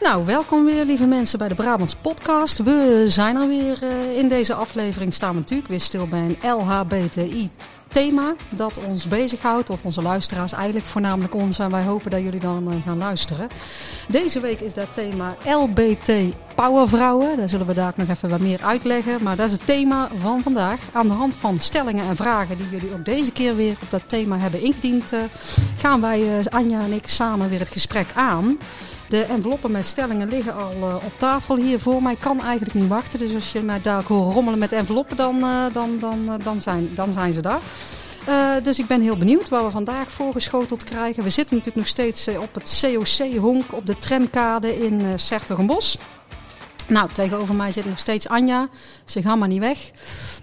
[0.00, 2.62] Nou, welkom weer lieve mensen bij de Brabants podcast.
[2.62, 3.78] We zijn er weer.
[3.82, 7.50] Uh, in deze aflevering staan we natuurlijk weer stil bij een LHBTI
[7.88, 9.70] thema dat ons bezighoudt.
[9.70, 11.58] Of onze luisteraars eigenlijk voornamelijk ons.
[11.58, 13.48] En wij hopen dat jullie dan uh, gaan luisteren.
[14.08, 16.12] Deze week is dat thema LBT
[16.54, 17.36] Powervrouwen.
[17.36, 19.22] Daar zullen we daar nog even wat meer uitleggen.
[19.22, 20.80] Maar dat is het thema van vandaag.
[20.92, 24.02] Aan de hand van stellingen en vragen die jullie ook deze keer weer op dat
[24.06, 25.12] thema hebben ingediend...
[25.12, 25.20] Uh,
[25.76, 28.58] gaan wij, Anja en ik, samen weer het gesprek aan...
[29.08, 32.16] De enveloppen met stellingen liggen al uh, op tafel hier voor mij.
[32.16, 33.18] kan eigenlijk niet wachten.
[33.18, 36.60] Dus als je mij daar hoort rommelen met enveloppen, dan, uh, dan, dan, uh, dan,
[36.60, 37.60] zijn, dan zijn ze daar.
[38.62, 41.22] dus ik ben heel benieuwd waar we vandaag voorgeschoteld krijgen.
[41.22, 45.98] We zitten natuurlijk nog steeds op het COC-honk op de tramkade in uh, Sertogenbos.
[46.88, 48.68] Nou, tegenover mij zit nog steeds Anja.
[49.04, 49.90] Ze gaan maar niet weg.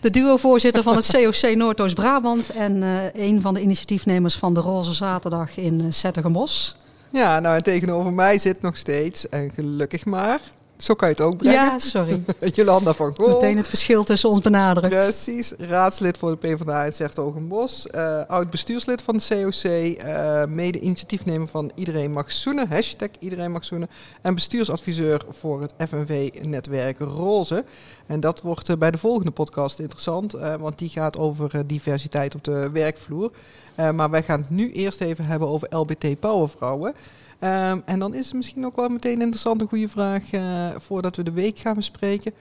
[0.02, 2.50] De duo-voorzitter van het COC Noordoost-Brabant.
[2.50, 6.76] En een van de initiatiefnemers van de Roze Zaterdag in uh.
[7.16, 10.40] Ja, nou en tegenover mij zit nog steeds, en gelukkig maar,
[10.78, 11.60] zo kan je het ook brengen.
[11.60, 12.24] Ja, sorry.
[12.56, 13.30] Jolanda van Gool.
[13.30, 14.96] Meteen het verschil tussen ons benadrukt.
[14.96, 15.54] Precies.
[15.58, 17.88] Raadslid voor de PvdA in Zertogenbos.
[17.96, 19.64] Uh, oud bestuurslid van de COC.
[20.06, 22.70] Uh, mede initiatiefnemer van Iedereen Mag Zoenen.
[22.70, 23.90] Hashtag Iedereen Mag Zoenen.
[24.22, 27.66] En bestuursadviseur voor het FNV-netwerk Roze.
[28.06, 30.32] En dat wordt uh, bij de volgende podcast interessant.
[30.60, 33.32] want die gaat over diversiteit op de werkvloer.
[33.76, 36.94] maar wij gaan het nu eerst even hebben over LBT Powervrouwen.
[37.40, 41.16] Um, en dan is het misschien ook wel meteen een interessante goede vraag uh, voordat
[41.16, 42.32] we de week gaan bespreken.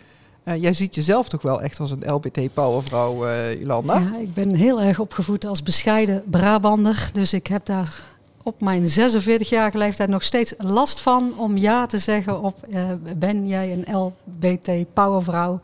[0.45, 3.99] Uh, jij ziet jezelf toch wel echt als een LBT-powervrouw, uh, Jolanda?
[3.99, 7.11] Ja, ik ben heel erg opgevoed als bescheiden Brabander.
[7.13, 8.14] Dus ik heb daar
[8.45, 12.85] op mijn 46-jarige leeftijd nog steeds last van om ja te zeggen op uh,
[13.17, 15.61] ben jij een LBT-powervrouw?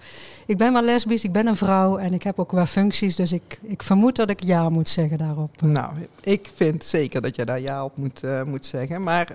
[0.46, 3.32] Ik ben wel lesbisch, ik ben een vrouw en ik heb ook wel functies, dus
[3.32, 5.62] ik, ik vermoed dat ik ja moet zeggen daarop.
[5.62, 9.02] Nou, ik vind zeker dat je daar ja op moet, uh, moet zeggen.
[9.02, 9.32] Maar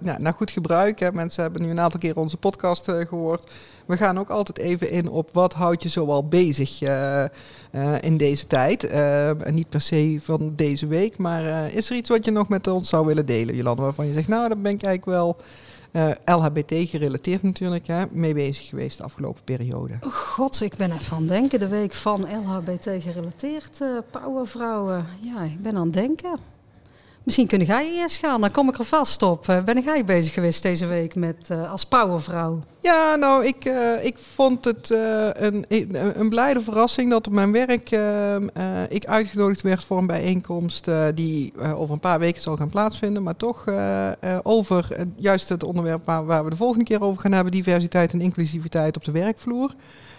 [0.00, 1.12] nou goed gebruik, hè.
[1.12, 3.52] mensen hebben nu een aantal keer onze podcast gehoord.
[3.86, 7.24] We gaan ook altijd even in op wat houdt je zoal bezig uh,
[7.72, 8.84] uh, in deze tijd.
[8.84, 12.66] Uh, niet per se van deze week, maar is er iets wat je nog met
[12.66, 13.82] ons zou willen delen, Jolanda?
[13.82, 15.36] Waarvan je zegt, nou, daar ben ik eigenlijk wel
[16.24, 19.94] LHBT gerelateerd natuurlijk, hè, mee bezig geweest de afgelopen periode.
[20.00, 21.58] Oh God, ik ben even aan denken.
[21.58, 23.80] De week van LHBT gerelateerd,
[24.10, 25.06] powervrouwen.
[25.20, 26.53] Ja, ik ben aan het denken.
[27.24, 29.62] Misschien kun jij eerst gaan, dan kom ik er vast op.
[29.64, 32.60] Ben jij bezig geweest deze week met uh, als powervrouw?
[32.80, 34.90] Ja, nou, ik, uh, ik vond het
[35.36, 35.64] een,
[36.18, 37.90] een blijde verrassing dat op mijn werk
[38.88, 43.22] ik uitgenodigd werd voor een bijeenkomst die over een paar weken zal gaan plaatsvinden.
[43.22, 43.64] Maar toch
[44.42, 48.20] over juist het onderwerp waar, waar we de volgende keer over gaan hebben, diversiteit en
[48.20, 49.74] inclusiviteit op de werkvloer.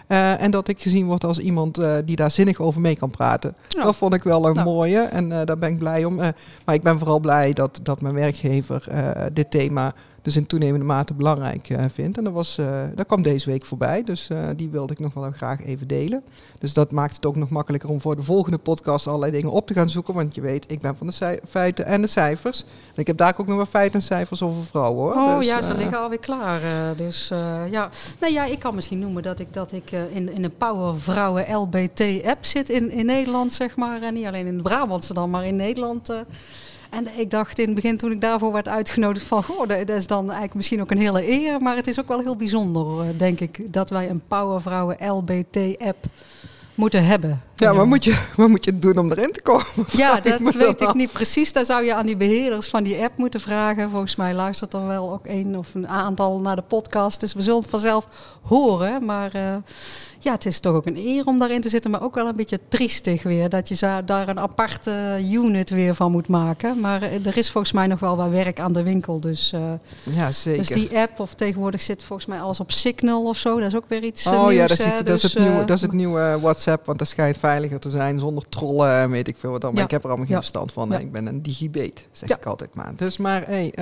[0.08, 3.10] Uh, en dat ik gezien word als iemand uh, die daar zinnig over mee kan
[3.10, 3.56] praten.
[3.68, 3.84] Ja.
[3.84, 4.66] Dat vond ik wel een nou.
[4.66, 6.16] mooie en uh, daar ben ik blij om.
[6.66, 8.88] maar ik ben vooral blij dat, dat mijn werkgever
[9.34, 9.94] dit thema
[10.25, 12.18] dus in toenemende mate belangrijk uh, vindt.
[12.18, 15.13] En dat, was, uh, dat kwam deze week voorbij, dus uh, die wilde ik nog
[15.13, 16.24] wel graag even delen.
[16.59, 19.68] Dus dat maakt het ook nog makkelijker om voor de volgende podcast allerlei dingen op
[19.68, 20.14] te gaan zoeken.
[20.14, 22.62] Want je weet, ik ben van de feiten en de cijfers.
[22.62, 25.24] En ik heb daar ook nog wel feiten en cijfers over vrouwen hoor.
[25.24, 26.62] Oh dus, ja, ze liggen alweer klaar.
[26.97, 27.28] dus
[27.72, 27.90] ja.
[28.19, 31.56] Nou ja, ik kan misschien noemen dat ik, dat ik in, in een Power Vrouwen
[31.56, 34.02] LBT app zit in, in Nederland, zeg maar.
[34.02, 36.09] En niet alleen in Brabantse dan, maar in Nederland.
[36.96, 39.44] En ik dacht in het begin toen ik daarvoor werd uitgenodigd van...
[39.44, 41.62] Goh, dat is dan eigenlijk misschien ook een hele eer.
[41.62, 46.06] Maar het is ook wel heel bijzonder, denk ik, dat wij een Powervrouwen LBT-app
[46.76, 47.42] moeten hebben.
[47.56, 49.66] Ja, maar moet, je, maar moet je doen om erin te komen?
[49.92, 51.54] Ja, dat weet ik niet precies.
[51.54, 53.90] Daar zou je aan die beheerders van die app moeten vragen.
[53.90, 57.20] Volgens mij luistert er wel ook één of een aantal naar de podcast.
[57.20, 58.08] Dus we zullen het vanzelf
[58.42, 59.06] horen.
[59.06, 59.56] Maar uh,
[60.25, 61.91] ja, het is toch ook een eer om daarin te zitten.
[61.91, 63.50] Maar ook wel een beetje triestig weer.
[63.50, 66.80] Dat je daar een aparte unit weer van moet maken.
[66.80, 69.19] Maar er is volgens mij nog wel wat werk aan de winkel.
[69.19, 69.74] Dus, uh,
[70.16, 70.59] ja, zeker.
[70.59, 73.59] Dus die app, of tegenwoordig zit volgens mij alles op Signal of zo.
[73.59, 75.34] Dat is ook weer iets uh, Oh nieuws, ja, dat is, het, dus, dat is
[75.34, 76.85] het nieuwe, dat is het nieuwe WhatsApp.
[76.85, 79.69] Want dat schijnt veiliger te zijn zonder trollen en weet ik veel wat dan.
[79.69, 79.85] Maar Ja.
[79.85, 80.41] ik heb er allemaal geen Ja.
[80.41, 80.90] verstand van.
[80.90, 80.97] Ja.
[80.97, 82.96] Ik ben een digibet, zeg ik altijd maar.
[82.96, 83.74] Dus maar hey,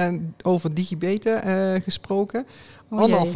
[0.42, 2.46] over digibeten eh, gesproken,
[2.90, 3.32] Oh jee.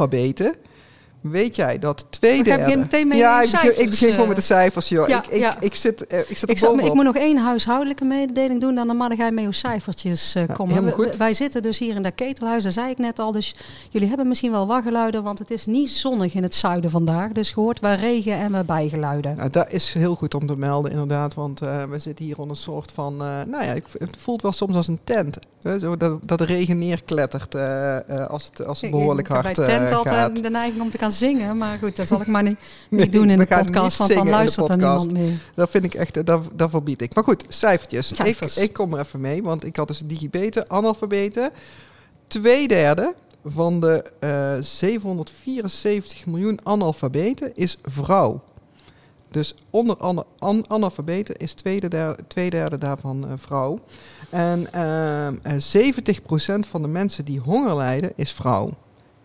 [1.20, 4.26] Weet jij dat twee ga je meteen met ja, ik begin, ik begin gewoon eh,
[4.28, 5.08] met de cijfers, joh.
[5.08, 5.56] ja, ik, ik, ja.
[5.60, 9.30] ik zit, ik zit Ik, ik moet nog één huishoudelijke mededeling doen, dan mag jij
[9.30, 10.84] met uw cijfertjes eh, Ja, komen.
[10.84, 11.16] We- goed.
[11.16, 13.32] wij zitten dus hier in dat ketelhuis, dat zei ik net al.
[13.32, 13.54] Dus
[13.90, 17.32] jullie hebben misschien wel waggeluiden, want het is niet zonnig in het zuiden vandaag.
[17.32, 19.36] Dus je hoort waar regen en waar bijgeluiden.
[19.36, 21.34] Nou, dat is heel goed om te melden, inderdaad.
[21.34, 23.12] Want eh, we zitten hier onder een soort van.
[23.12, 25.38] eh, nou ja, ik, het voelt wel soms als een tent.
[25.62, 27.54] Hè, zo dat, dat de regen neerklettert
[28.28, 30.42] als het, als het behoorlijk heb hard bij tent altijd gaat.
[30.42, 32.58] de neiging om te gaan zingen, maar goed, dat zal ik maar niet,
[32.90, 35.32] niet Nee, doen in de podcast, want dan luistert er niemand meer.
[35.54, 37.14] Dat vind ik echt, eh, dat, dat verbied ik.
[37.14, 38.14] Maar goed, cijfertjes.
[38.14, 38.56] Cijfers.
[38.56, 41.50] Ik, ik kom er even mee, want ik had dus digibeten, analfabeten.
[42.26, 48.42] Twee derde van de eh 774 miljoen analfabeten is vrouw.
[49.30, 53.78] Dus onder ana- an- analfabeten is twee derde, twee derde daarvan eh, vrouw.
[54.30, 58.70] En ehm, eh, 70% van de mensen die honger lijden is vrouw.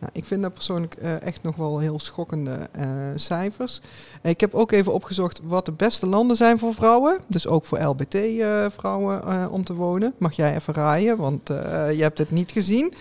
[0.04, 3.82] Nou, ik vind dat persoonlijk eh, echt nog wel heel schokkende eh, cijfers.
[4.22, 7.18] Ik heb ook even opgezocht wat de beste landen zijn voor vrouwen.
[7.28, 10.14] Dus ook voor LBT-vrouwen eh, om te wonen.
[10.18, 12.94] Mag jij even raaien, want je hebt het niet gezien.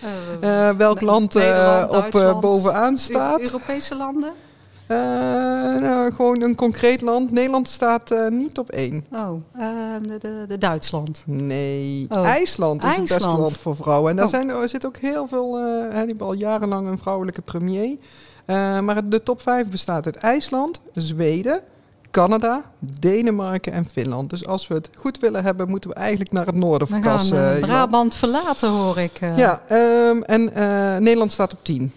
[0.77, 1.35] Welk land
[1.89, 3.41] op bovenaan staat?
[3.41, 4.31] Europese landen?
[4.93, 7.31] Eh, nou, gewoon een concreet land.
[7.31, 9.05] Nederland staat eh, niet op één.
[9.11, 9.67] Oh, eh,
[10.01, 11.23] de, de, de Duitsland.
[11.25, 12.25] Nee, Oh.
[12.25, 13.39] IJsland is het beste IJsland.
[13.39, 14.09] land voor vrouwen.
[14.09, 14.31] En daar Oh.
[14.31, 17.97] zijn, er zit ook heel veel, eh, hè, die hebben al jarenlang een vrouwelijke premier.
[18.81, 21.61] Maar de top 5 bestaat uit IJsland, Zweden,
[22.11, 24.29] Canada, Denemarken en Finland.
[24.29, 27.35] Dus als we het goed willen hebben, moeten we eigenlijk naar het noorden We verkassen.
[27.37, 27.69] gaan eh, Johan.
[27.69, 29.19] Brabant verlaten, hoor ik.
[29.35, 30.43] Ja, ehm, en
[31.03, 31.91] Nederland staat op 10.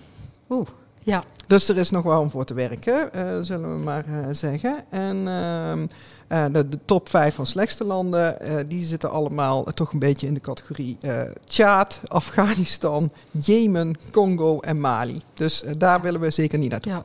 [0.50, 0.66] Oeh,
[1.02, 1.24] ja.
[1.46, 4.84] Dus er is nog wel om voor te werken, eh, zullen we maar eh, zeggen.
[4.88, 5.86] En ehm,
[6.26, 8.38] eh, de, de top 5 van slechtste landen,
[8.68, 10.98] die zitten allemaal toch een beetje in de categorie
[11.44, 15.20] Tjaad, Afghanistan, Jemen, Congo en Mali.
[15.34, 16.92] Dus daar willen we zeker niet naartoe.
[16.92, 17.02] ja.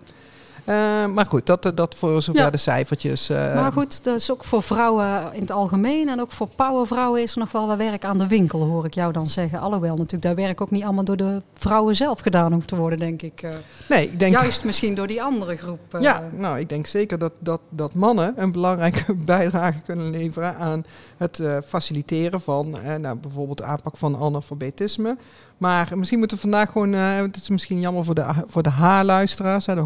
[0.65, 2.49] Eh, maar goed, dat, dat voor zover Ja.
[2.49, 3.29] de cijfertjes.
[3.29, 7.31] eh, Maar goed, dus ook voor vrouwen in het algemeen en ook voor powervrouwen is
[7.33, 9.59] er nog wel wat werk aan de winkel, hoor ik jou dan zeggen.
[9.59, 12.97] Alhoewel natuurlijk dat werk ook niet allemaal door de vrouwen zelf gedaan hoeft te worden,
[12.99, 13.41] denk ik.
[13.41, 13.49] Eh,
[13.89, 15.79] nee, ik denk Juist misschien door die andere groep.
[15.93, 16.01] eh.
[16.01, 20.83] Ja, nou, ik denk zeker dat, dat, dat mannen een belangrijke bijdrage kunnen leveren aan
[21.17, 25.17] het eh, faciliteren van eh, nou, bijvoorbeeld de aanpak van analfabetisme.
[25.57, 28.69] Maar misschien moeten we vandaag gewoon, eh, het is misschien jammer voor de, voor de
[28.69, 29.81] H-luisteraars, hè, de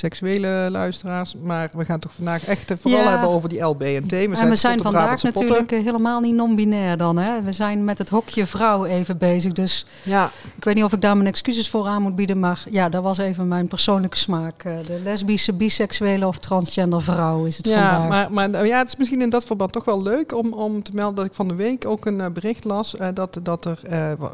[0.00, 3.10] homoseksuele luisteraars, maar we gaan toch vandaag echt vooral Ja.
[3.10, 4.10] hebben over die LB en T.
[4.10, 7.16] We en we zijn vandaag natuurlijk eh, helemaal niet non-binair dan.
[7.18, 7.42] Hè?
[7.42, 9.52] We zijn met het hokje vrouw even bezig.
[9.52, 12.38] Dus Ja, ik weet niet of ik daar mijn excuses voor aan moet bieden.
[12.40, 14.62] Maar ja, dat was even mijn persoonlijke smaak.
[14.64, 18.08] Eh, De lesbische, biseksuele of transgender vrouw is het Ja, vandaag.
[18.08, 20.82] maar, maar nou ja, het is misschien in dat verband toch wel leuk om, om
[20.82, 23.78] te melden dat ik van de week ook een eh, bericht las dat, dat er,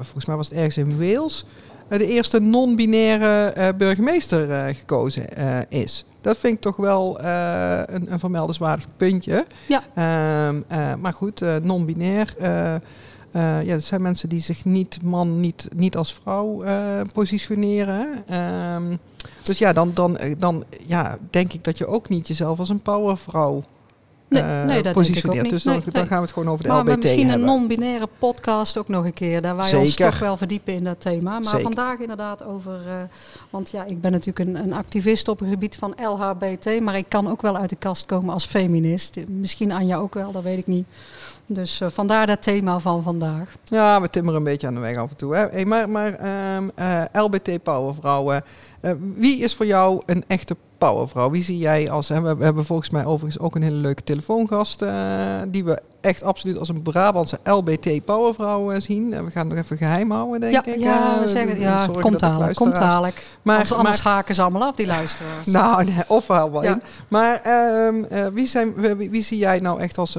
[0.01, 1.45] volgens mij was het ergens in Wales,
[1.88, 6.05] de eerste non-binaire eh, burgemeester eh, gekozen eh, is.
[6.21, 9.47] Dat vind ik toch wel eh, een, een vermeldenswaardig puntje.
[9.69, 9.83] Ja.
[9.94, 12.35] Ehm, eh, maar goed, eh, non-binair.
[12.38, 17.00] eh, eh, ja, dat zijn mensen die zich niet man, niet, niet als vrouw eh,
[17.12, 18.09] positioneren.
[18.29, 18.97] Ehm,
[19.43, 22.69] dus ja, dan, dan, eh, dan ja, denk ik dat je ook niet jezelf als
[22.69, 23.62] een powervrouw
[24.28, 25.50] Nee, eh, nee, dat positioneert.
[25.50, 27.49] Dus dan, gaan we het gewoon over de maar LBT misschien hebben.
[27.49, 29.43] een non-binaire podcast ook nog een keer.
[29.43, 30.11] Daar wij ons Zeker.
[30.11, 31.31] toch wel verdiepen in dat thema.
[31.32, 31.61] Maar Zeker.
[31.61, 32.81] vandaag inderdaad over...
[32.87, 32.94] eh,
[33.50, 36.81] want ja, ik ben natuurlijk een, een activist op het gebied van LHBT.
[36.81, 39.17] Maar ik kan ook wel uit de kast komen als feminist.
[39.31, 40.87] Misschien Anja ook wel, dat weet ik niet.
[41.46, 43.55] Dus eh, vandaar dat thema van vandaag.
[43.64, 45.34] Ja, we timmeren een beetje aan de weg af en toe.
[45.37, 45.46] Hè?
[45.49, 48.44] Hey, maar maar ehm, eh, LBT powervrouwen.
[48.81, 51.31] eh, wie is voor jou een echte powervrouw?
[51.31, 52.08] Wie zie jij als...
[52.08, 54.82] Hè, we, hebben volgens mij overigens ook een hele leuke telefoongast...
[54.82, 54.93] eh,
[55.49, 59.12] die we echt absoluut als een Brabantse LBT powervrouw eh, zien.
[59.14, 60.81] En we gaan het nog even geheim houden, denk ja, ik.
[60.81, 63.26] ja, we zeggen, ja, komt dadelijk, komt dadelijk.
[63.43, 65.46] Maar, Anders, maar- haken ze allemaal af, die luisteraars.
[65.61, 66.81] nou, nee, of wel wel Ja.
[67.08, 70.19] Maar ehm, eh, wie, zijn, wie, wie zie jij nou echt als,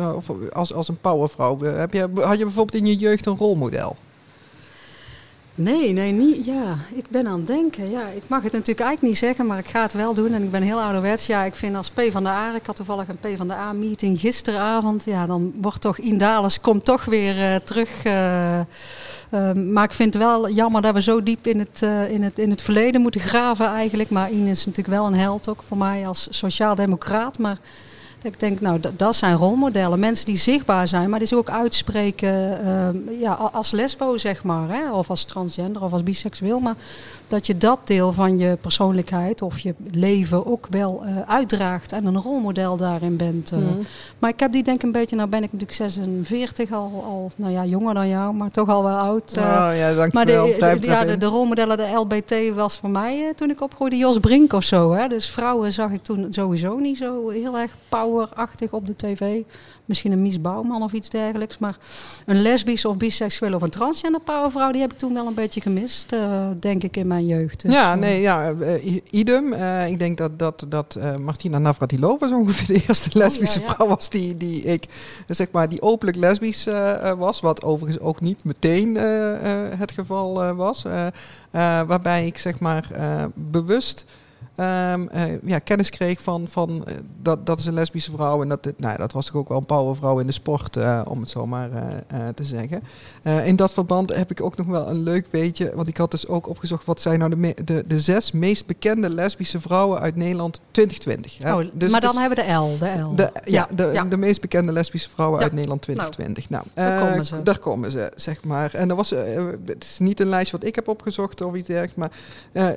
[0.53, 1.61] als, als een powervrouw?
[1.61, 3.95] Heb je, had je bijvoorbeeld in je jeugd een rolmodel?
[5.59, 6.45] Nee, nee, niet.
[6.45, 7.89] Ja, ik ben aan het denken.
[7.89, 10.33] Ja, ik mag het natuurlijk eigenlijk niet zeggen, maar ik ga het wel doen.
[10.33, 11.25] En ik ben heel ouderwets.
[11.25, 13.53] Ja, ik vind als P van de A, ik had toevallig een P van de
[13.53, 15.03] A-meeting gisteravond.
[15.05, 18.03] Ja, dan wordt toch Indales komt toch weer eh, terug.
[18.03, 18.65] eh, eh,
[19.53, 22.49] maar ik vind het wel jammer dat we zo diep in het, in het, in
[22.49, 24.09] het verleden moeten graven eigenlijk.
[24.09, 27.37] Maar Ine is natuurlijk wel een held ook voor mij als sociaal-democraat.
[27.37, 27.57] Maar
[28.27, 29.99] ik denk, nou, dat, dat zijn rolmodellen.
[29.99, 34.69] Mensen die zichtbaar zijn, maar die zich ook uitspreken ehm, ja, als lesbo, zeg maar.
[34.69, 34.91] Hè?
[34.91, 36.59] Of als transgender of als biseksueel.
[36.59, 36.75] Maar
[37.27, 41.91] dat je dat deel van je persoonlijkheid of je leven ook wel eh, uitdraagt.
[41.91, 43.51] En een rolmodel daarin bent.
[43.51, 43.57] eh.
[43.57, 43.73] Mhm.
[44.19, 47.31] Maar ik heb die denk ik een beetje, nou ben ik natuurlijk 46, al, al
[47.35, 49.33] nou ja, jonger dan jou, maar toch al wel oud.
[49.33, 49.43] eh.
[49.43, 50.07] oh ja.
[50.11, 54.19] Maar de, ja, de, de rolmodellen, de LBT was voor mij toen ik opgroeide Jos
[54.19, 54.91] Brink of zo.
[54.91, 55.07] Hè?
[55.07, 57.71] Dus vrouwen zag ik toen sowieso niet zo heel erg
[58.17, 59.41] powerachtig op de tv.
[59.85, 61.57] Misschien een Mies Bouwman of iets dergelijks.
[61.57, 61.77] Maar
[62.25, 64.71] een lesbische of biseksuele of een transgender powervrouw...
[64.71, 67.61] die heb ik toen wel een beetje gemist, eh, denk ik, in mijn jeugd.
[67.61, 69.53] Dus, ja, eh, nee, ja, eh, idem.
[69.87, 73.75] Ik denk dat, dat, dat Martina Navratilova zo ongeveer de eerste lesbische Oh, ja, ja.
[73.75, 74.85] vrouw was die, die ik,
[75.27, 76.67] zeg maar, die openlijk lesbisch
[77.17, 77.39] was.
[77.39, 78.95] Wat overigens ook niet meteen
[79.77, 80.83] het geval was.
[81.51, 82.87] Waarbij ik, zeg maar,
[83.33, 84.05] bewust
[84.57, 88.41] ehm, eh, ja, kennis kreeg van, van eh, dat, dat is een lesbische vrouw.
[88.41, 91.19] En dat, nou, dat was toch ook wel een powervrouw in de sport, eh, om
[91.19, 91.69] het zo maar
[92.35, 92.83] te zeggen.
[93.43, 95.71] In dat verband heb ik ook nog wel een leuk weetje.
[95.75, 98.65] Want ik had dus ook opgezocht wat zijn nou de, me- de, de zes meest
[98.65, 101.37] bekende lesbische vrouwen uit Nederland 2020.
[101.37, 101.53] hè.
[101.53, 103.15] Oh, Dus- maar dan dus- hebben we de L, de L.
[103.15, 104.03] de, ja, de, ja.
[104.03, 105.43] de meest bekende lesbische vrouwen Ja.
[105.45, 106.49] uit Nederland 2020.
[106.49, 107.43] Nou, daar eh, komen ze.
[107.43, 108.73] Daar komen ze, zeg maar.
[108.73, 109.09] En dat was,
[109.65, 112.11] het is niet een lijstje wat ik heb opgezocht of iets dergelijks, maar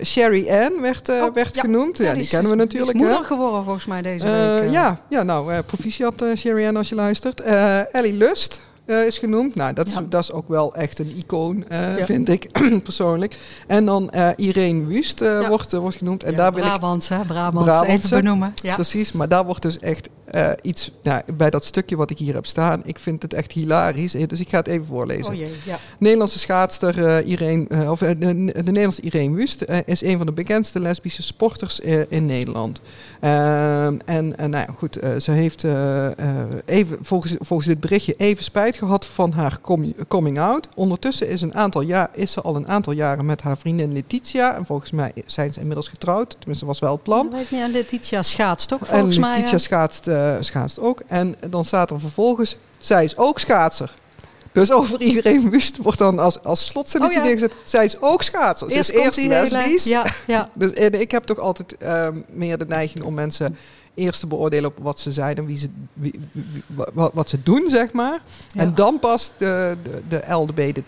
[0.05, 1.63] Sherry Ann werd, Oh, werd ja.
[1.73, 1.99] Genoemd.
[1.99, 2.95] Ja, die, kennen we natuurlijk.
[2.99, 4.63] is moeder geworden volgens mij deze Eh, week.
[4.63, 4.73] eh.
[4.73, 7.41] ja, ja, nou, eh proficiat Sherry Ann als je luistert.
[7.93, 8.61] Ellie Lust
[8.91, 9.55] eh, is genoemd.
[9.55, 12.05] Nou, dat is, dat is ook wel echt een icoon, eh, Ja.
[12.05, 12.49] vind ik
[12.83, 13.37] persoonlijk.
[13.67, 15.49] En dan eh, Irene Wust Ja.
[15.49, 16.25] wordt, wordt genoemd.
[16.25, 16.79] En daar wil ik hè?
[16.79, 17.87] Brabants, Brabantse.
[17.87, 18.53] even benoemen.
[18.63, 18.75] Ja.
[18.75, 20.09] Precies, maar daar wordt dus echt
[20.63, 22.83] iets nou, bij dat stukje wat ik hier heb staan.
[22.85, 24.13] Ik vind het echt hilarisch.
[24.13, 25.33] Dus ik ga het even voorlezen.
[25.33, 25.79] Oh jee, ja.
[25.99, 31.23] Nederlandse schaatster Irene, of de, de Nederlandse Irene Wust is een van de bekendste lesbische
[31.23, 32.81] sporters in Nederland.
[33.21, 35.65] Ehm, en nou goed, ze heeft
[36.65, 40.69] even, volgens, volgens dit berichtje even spijt gehad van haar com- coming out.
[40.75, 44.55] Ondertussen is, een aantal jaar, is ze al een aantal jaren met haar vriendin Letitia.
[44.57, 46.37] En volgens mij zijn ze inmiddels getrouwd.
[46.39, 47.31] Tenminste, was wel het plan.
[47.31, 47.61] Weet niet.
[47.61, 49.31] En Letitia schaatst En volgens mij.
[49.31, 49.59] Letitia hè?
[49.59, 51.03] schaatst, eh, schaatst ook.
[51.07, 53.95] En dan staat er vervolgens, zij is ook schaatser.
[54.53, 57.29] Dus over iedereen wust wordt dan als, als slotzinnetje Oh ja.
[57.31, 57.57] neergezet.
[57.65, 58.71] Zij is ook schaatser.
[58.71, 59.85] Ze is eerst die hele- lesbisch.
[59.85, 60.51] Ja, ja.
[60.55, 63.57] Dus, en ik heb toch altijd ehm, meer de neiging om mensen
[63.95, 67.29] eerst te beoordelen op wat ze zijn en wie ze, wie, wie- wie- wat, wat
[67.29, 68.23] ze doen, zeg maar.
[68.53, 68.61] Ja.
[68.61, 70.25] En dan pas de, de, de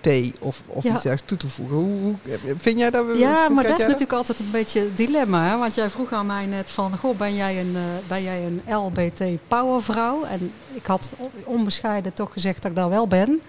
[0.01, 0.95] T of, of Ja.
[0.95, 1.77] iets dergelijks toe te voegen.
[1.77, 2.17] Hoe, hoe-
[2.59, 3.19] vind jij dat we...
[3.19, 5.49] Ja, maar dat is natuurlijk altijd een beetje het dilemma.
[5.49, 5.59] Hè?
[5.59, 8.75] Want jij vroeg aan mij net van, goh, ben jij een, eh, ben jij een
[8.77, 10.25] LBT powervrouw?
[10.25, 11.13] En ik had
[11.45, 13.41] onbescheiden toch gezegd dat ik dat wel ben.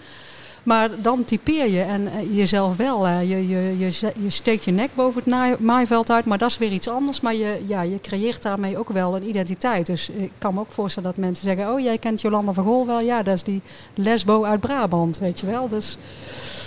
[0.63, 3.07] Maar dan typeer je en eh, jezelf wel.
[3.07, 6.71] je, je, je, je steekt je nek boven het maaiveld uit, maar dat is weer
[6.71, 7.21] iets anders.
[7.21, 9.85] Maar je, ja, je creëert daarmee ook wel een identiteit.
[9.85, 11.73] Dus ik kan me ook voorstellen dat mensen zeggen...
[11.73, 12.99] oh, jij kent Jolanda van Gol wel?
[12.99, 13.61] Ja, dat is die
[13.95, 15.67] lesbo uit Brabant, weet je wel.
[15.67, 15.97] Dus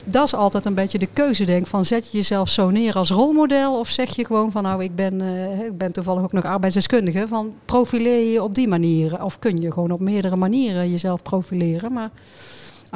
[0.04, 1.66] dat is altijd een beetje de keuze, denk.
[1.66, 3.78] Van zet je jezelf zo neer als rolmodel?
[3.78, 7.24] Of zeg je gewoon van nou, ik ben, eh, ik ben toevallig ook nog arbeidsdeskundige.
[7.28, 9.24] Van profileer je je op die manier?
[9.24, 11.92] Of kun je gewoon op meerdere manieren jezelf profileren?
[11.92, 12.10] Maar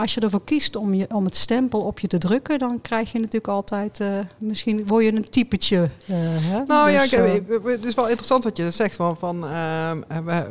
[0.01, 3.13] als je ervoor kiest om, je, om het stempel op je te drukken, dan krijg
[3.13, 4.07] je natuurlijk altijd, eh,
[4.39, 5.77] misschien word je een typetje.
[6.07, 6.63] eh, hè?
[6.67, 10.03] Nou ja, Dus, kijk, eh, het is wel interessant wat je zegt van, van ehm,
[10.09, 10.45] eh, eh,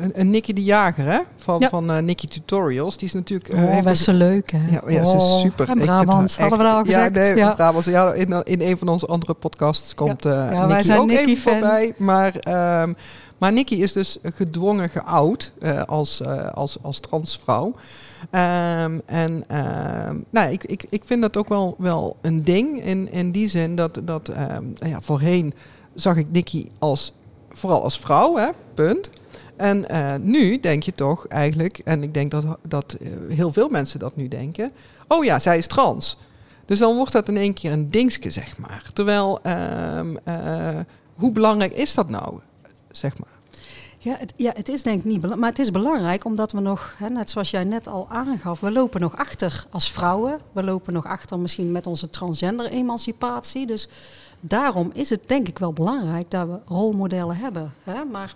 [0.00, 1.18] een, een Nicky de Jager, hè?
[1.36, 1.68] Van, Ja.
[1.68, 2.96] van Nicky Tutorials.
[2.96, 3.52] Die is natuurlijk.
[3.52, 4.58] oh, heeft best zo leuk, hè?
[4.70, 5.68] ja, ja, ze is Oh, super.
[5.68, 7.14] En hadden we al gezegd.
[7.14, 7.72] Ja, nee, ja.
[7.84, 11.24] Ja, in, in een van onze andere podcasts komt Ja, wij Nicky zijn ook even
[11.26, 11.52] Nicky-fan.
[11.52, 11.94] voorbij.
[11.96, 12.92] Maar, ehm,
[13.44, 17.74] maar Nicky is dus gedwongen geout eh, als, eh, als, als transvrouw.
[18.30, 23.12] Ehm, en ehm, nou, ik, ik, ik vind dat ook wel, wel een ding in,
[23.12, 25.54] in die zin dat, dat ehm, nou ja, voorheen
[25.94, 27.12] zag ik Nicky als,
[27.48, 29.10] vooral als vrouw, hè, punt.
[29.56, 32.96] En eh, nu denk je toch eigenlijk, en ik denk dat, dat
[33.28, 34.72] heel veel mensen dat nu denken,
[35.08, 36.18] oh ja, zij is trans.
[36.64, 38.90] Dus dan wordt dat in één keer een dingske, zeg maar.
[38.92, 39.40] Terwijl,
[41.14, 42.40] hoe belangrijk is dat nou,
[42.90, 43.33] zeg maar?
[44.04, 45.40] Ja het, ja, het is denk ik niet belangrijk.
[45.40, 48.70] Maar het is belangrijk omdat we nog, hè, net zoals jij net al aangaf, we
[48.70, 50.40] lopen nog achter als vrouwen.
[50.52, 53.66] We lopen nog achter misschien met onze transgender emancipatie.
[53.66, 53.88] Dus
[54.40, 57.74] daarom is het denk ik wel belangrijk dat we rolmodellen hebben.
[57.82, 58.04] Hè?
[58.04, 58.34] Maar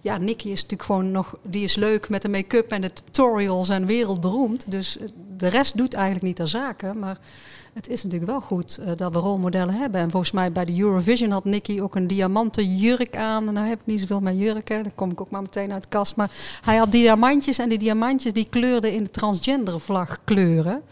[0.00, 3.68] ja, Nicky is natuurlijk gewoon nog, die is leuk met de make-up en de tutorials
[3.68, 4.70] en wereldberoemd.
[4.70, 6.94] Dus eh, de rest doet eigenlijk niet ter zake.
[6.94, 7.18] Maar
[7.74, 10.00] het is natuurlijk wel goed eh, dat we rolmodellen hebben.
[10.00, 13.44] En volgens mij bij de Eurovision had Nicky ook een diamanten jurk aan.
[13.44, 15.88] Nou heb ik niet zoveel met jurken, dan kom ik ook maar meteen uit de
[15.88, 16.16] kast.
[16.16, 16.30] Maar
[16.64, 20.82] hij had diamantjes en die diamantjes die kleurden in de transgender vlag kleuren.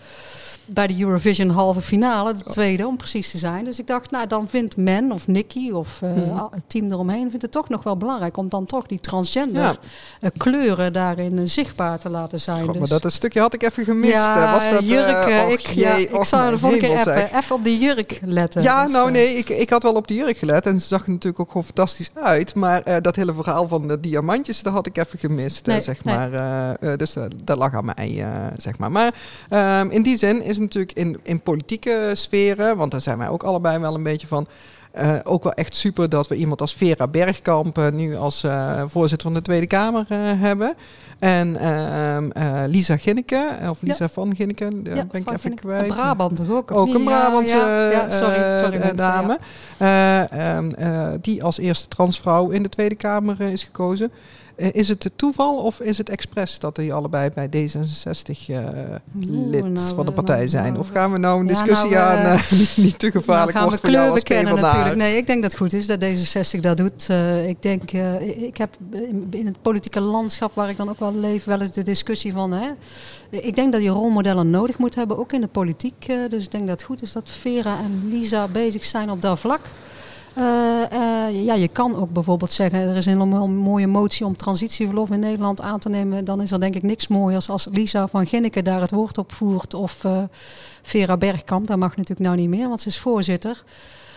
[0.75, 3.64] Bij de Eurovision halve finale, de tweede om precies te zijn.
[3.64, 6.45] Dus ik dacht, nou dan vindt men of Nicky of eh, Mhm.
[6.50, 7.26] het team eromheen...
[7.29, 9.75] vindt het toch nog wel belangrijk om dan toch die transgender Ja.
[10.21, 12.61] eh, kleuren daarin eh, zichtbaar te laten zijn.
[12.64, 12.79] God, dus.
[12.79, 14.12] maar dat een stukje had ik even gemist.
[14.12, 15.26] Ja, was dat, jurk.
[15.45, 18.21] och, ik, ja, jee, ik och, zou de volgende keer even, even op die jurk
[18.25, 18.62] letten.
[18.62, 21.05] Ja, Dus, nou nee, ik, ik had wel op die jurk gelet en ze zag
[21.05, 22.55] er natuurlijk ook gewoon fantastisch uit.
[22.55, 26.14] Maar dat hele verhaal van de diamantjes, dat had ik even gemist, Nee, zeg nee.
[26.17, 26.76] maar.
[26.97, 27.14] dus
[27.45, 28.26] dat lag aan mij,
[28.57, 28.91] zeg maar.
[28.91, 29.14] Maar
[29.49, 33.42] ehm, in die zin is natuurlijk in, in politieke sferen, want daar zijn wij ook
[33.42, 34.47] allebei wel een beetje van...
[34.92, 38.83] eh, ook wel echt super dat we iemand als Vera Bergkamp eh, nu als eh,
[38.87, 40.07] voorzitter van de Tweede Kamer
[40.38, 40.75] hebben.
[41.19, 45.57] En ehm, eh, Lisa Ginneke, of Lisa van Ginneke, daar ja, ben ik even ik-
[45.57, 45.83] kwijt.
[45.83, 46.71] en Brabant toch ook?
[46.71, 47.57] Ook een Brabantse
[47.92, 49.38] ja, sorry, sorry mensen, dame.
[49.78, 54.12] Eh, ehm, eh, die als eerste transvrouw in de Tweede Kamer is gekozen.
[54.56, 58.59] Eh, is het toeval of is het expres dat die allebei bij D66 uh,
[59.26, 60.66] lid nou, van de we- partij nou, zijn?
[60.73, 63.52] nou, Of gaan we nou een ja, discussie nou, aan eh, eh, niet te gevaarlijk
[63.59, 64.97] nou gaan wordt we kleur bekennen natuurlijk.
[64.97, 67.06] Nee, ik denk dat het goed is dat D66 dat doet.
[67.09, 68.76] Eh, ik denk, eh, ik heb
[69.30, 72.52] in, het politieke landschap waar ik dan ook wel leef, wel eens de discussie van.
[72.52, 72.68] Hè,
[73.30, 76.04] ik denk dat je rolmodellen nodig moet hebben, ook in de politiek.
[76.09, 79.23] eh, dus ik denk dat het goed is dat Vera en Lisa bezig zijn op
[79.23, 79.61] dat vlak.
[80.35, 84.37] Eh, eh, ja, je kan ook bijvoorbeeld zeggen, er is een hele mooie motie om
[84.37, 86.25] transitieverlof in Nederland aan te nemen.
[86.25, 89.33] Dan is er denk ik niks mooiers als Lisa van Ginneken daar het woord op
[89.33, 89.75] voert.
[89.75, 90.23] Of eh,
[90.83, 93.65] Vera Bergkamp, dat mag natuurlijk nou niet meer, want ze is voorzitter.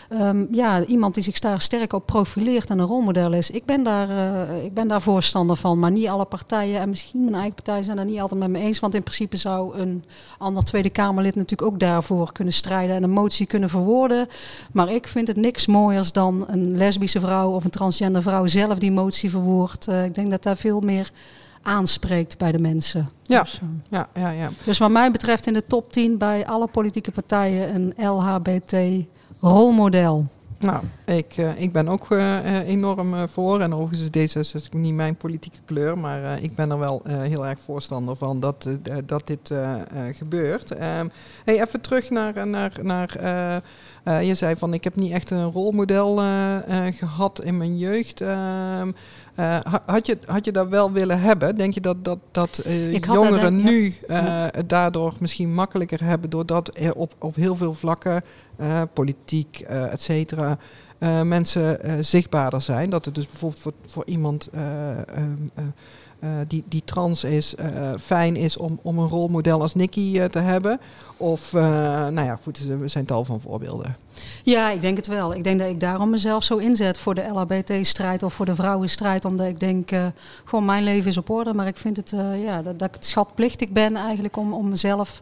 [0.10, 3.52] Ehm, ja, iemand die zich daar sterk op profileert en een rolmodel is.
[3.52, 7.24] Ik ben, daar, eh, ik ben daar voorstander van, maar niet alle partijen en misschien
[7.24, 8.80] mijn eigen partij zijn daar niet altijd met me eens.
[8.80, 10.04] Want in principe zou een
[10.38, 14.28] ander Tweede Kamerlid natuurlijk ook daarvoor kunnen strijden en een motie kunnen verwoorden.
[14.72, 18.78] Maar ik vind het niks mooiers dan een lesbische vrouw of een transgender vrouw zelf
[18.78, 19.88] die motie verwoordt.
[19.88, 21.12] Eh, ik denk dat daar veel meer
[21.62, 23.10] aanspreekt bij de mensen.
[23.24, 23.46] Ja.
[23.90, 24.50] Ja, ja, ja.
[24.64, 29.06] dus wat mij betreft in de top 10 bij alle politieke partijen een LHBT
[29.40, 30.26] rolmodel.
[30.60, 33.62] Nou, ik, eh, ik ben ook eh, eh, enorm voor.
[33.62, 35.98] En overigens is D66 niet mijn politieke kleur.
[35.98, 38.70] Maar ik ben er wel heel erg voorstander van dat,
[39.06, 39.54] dat dit
[40.12, 40.72] gebeurt.
[40.72, 41.08] Ehm,
[41.46, 42.48] even terug naar...
[42.48, 43.18] naar, naar
[44.06, 47.78] eh, je zei van ik heb niet echt een rolmodel eh, eh, gehad in mijn
[47.78, 48.22] jeugd.
[48.22, 48.92] Ehm,
[49.36, 51.56] eh, ha- had, je, had je dat wel willen hebben?
[51.56, 52.62] Denk je dat, dat, dat
[53.02, 53.64] jongeren ja.
[53.64, 53.94] nu
[54.52, 56.30] het daardoor misschien makkelijker hebben...
[56.30, 58.24] doordat er op, op heel veel vlakken,
[58.94, 60.58] politiek, et cetera...
[61.24, 62.90] mensen zichtbaarder zijn.
[62.90, 64.50] Dat het dus bijvoorbeeld voor, voor iemand
[66.20, 70.26] eh, die, die trans is, eh, fijn is om, om een rolmodel als Nicky eh,
[70.26, 70.80] te hebben.
[71.18, 73.96] Of, nou ja, goed, er zijn tal van voorbeelden.
[74.44, 75.34] Ja, ik denk het wel.
[75.34, 79.26] Ik denk dat ik daarom mezelf zo inzet voor de LHBT-strijd of voor de vrouwenstrijd.
[79.26, 79.92] Omdat ik denk,
[80.46, 81.54] gewoon mijn leven is op orde.
[81.54, 85.22] Maar ik vind het, ja, dat, dat ik schatplichtig ben eigenlijk om, om mezelf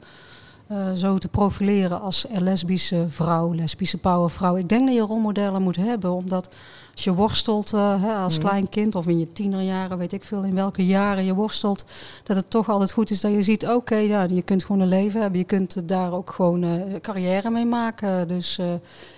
[0.96, 4.56] zo te profileren als lesbische vrouw, lesbische powervrouw.
[4.56, 6.50] Ik denk dat je rolmodellen moet hebben, omdat
[6.94, 8.48] als je worstelt eh, hè, als Mhm.
[8.48, 11.86] klein kind of in je tienerjaren, weet ik veel in welke jaren je worstelt,
[12.24, 14.88] dat het toch altijd goed is dat je ziet, oké, ja, je kunt gewoon een
[14.88, 16.72] leven hebben, je kunt daar ook gewoon eh,
[17.02, 18.28] carrière mee maken.
[18.28, 18.66] Dus eh,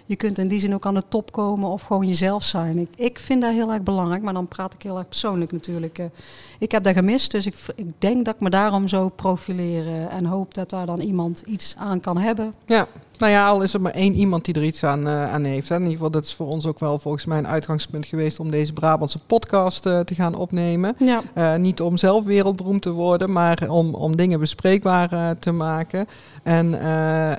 [0.05, 2.77] je kunt in die zin ook aan de top komen of gewoon jezelf zijn.
[2.77, 6.09] Ik, ik vind dat heel erg belangrijk, maar dan praat ik heel erg persoonlijk natuurlijk.
[6.59, 10.13] ik heb dat gemist, dus ik, ik denk dat ik me daarom zo profileer eh,
[10.13, 12.53] en hoop dat daar dan iemand iets aan kan hebben.
[12.65, 12.87] Ja,
[13.19, 15.69] nou ja, al is er maar één iemand die er iets aan, eh, aan heeft.
[15.69, 15.75] Hè.
[15.75, 18.51] In ieder geval, dat is voor ons ook wel volgens mij een uitgangspunt geweest om
[18.51, 20.95] deze Brabantse podcast eh, te gaan opnemen.
[20.99, 26.07] Ja, Eh, niet om zelf wereldberoemd te worden, maar om, om dingen bespreekbaar te maken.
[26.43, 26.71] En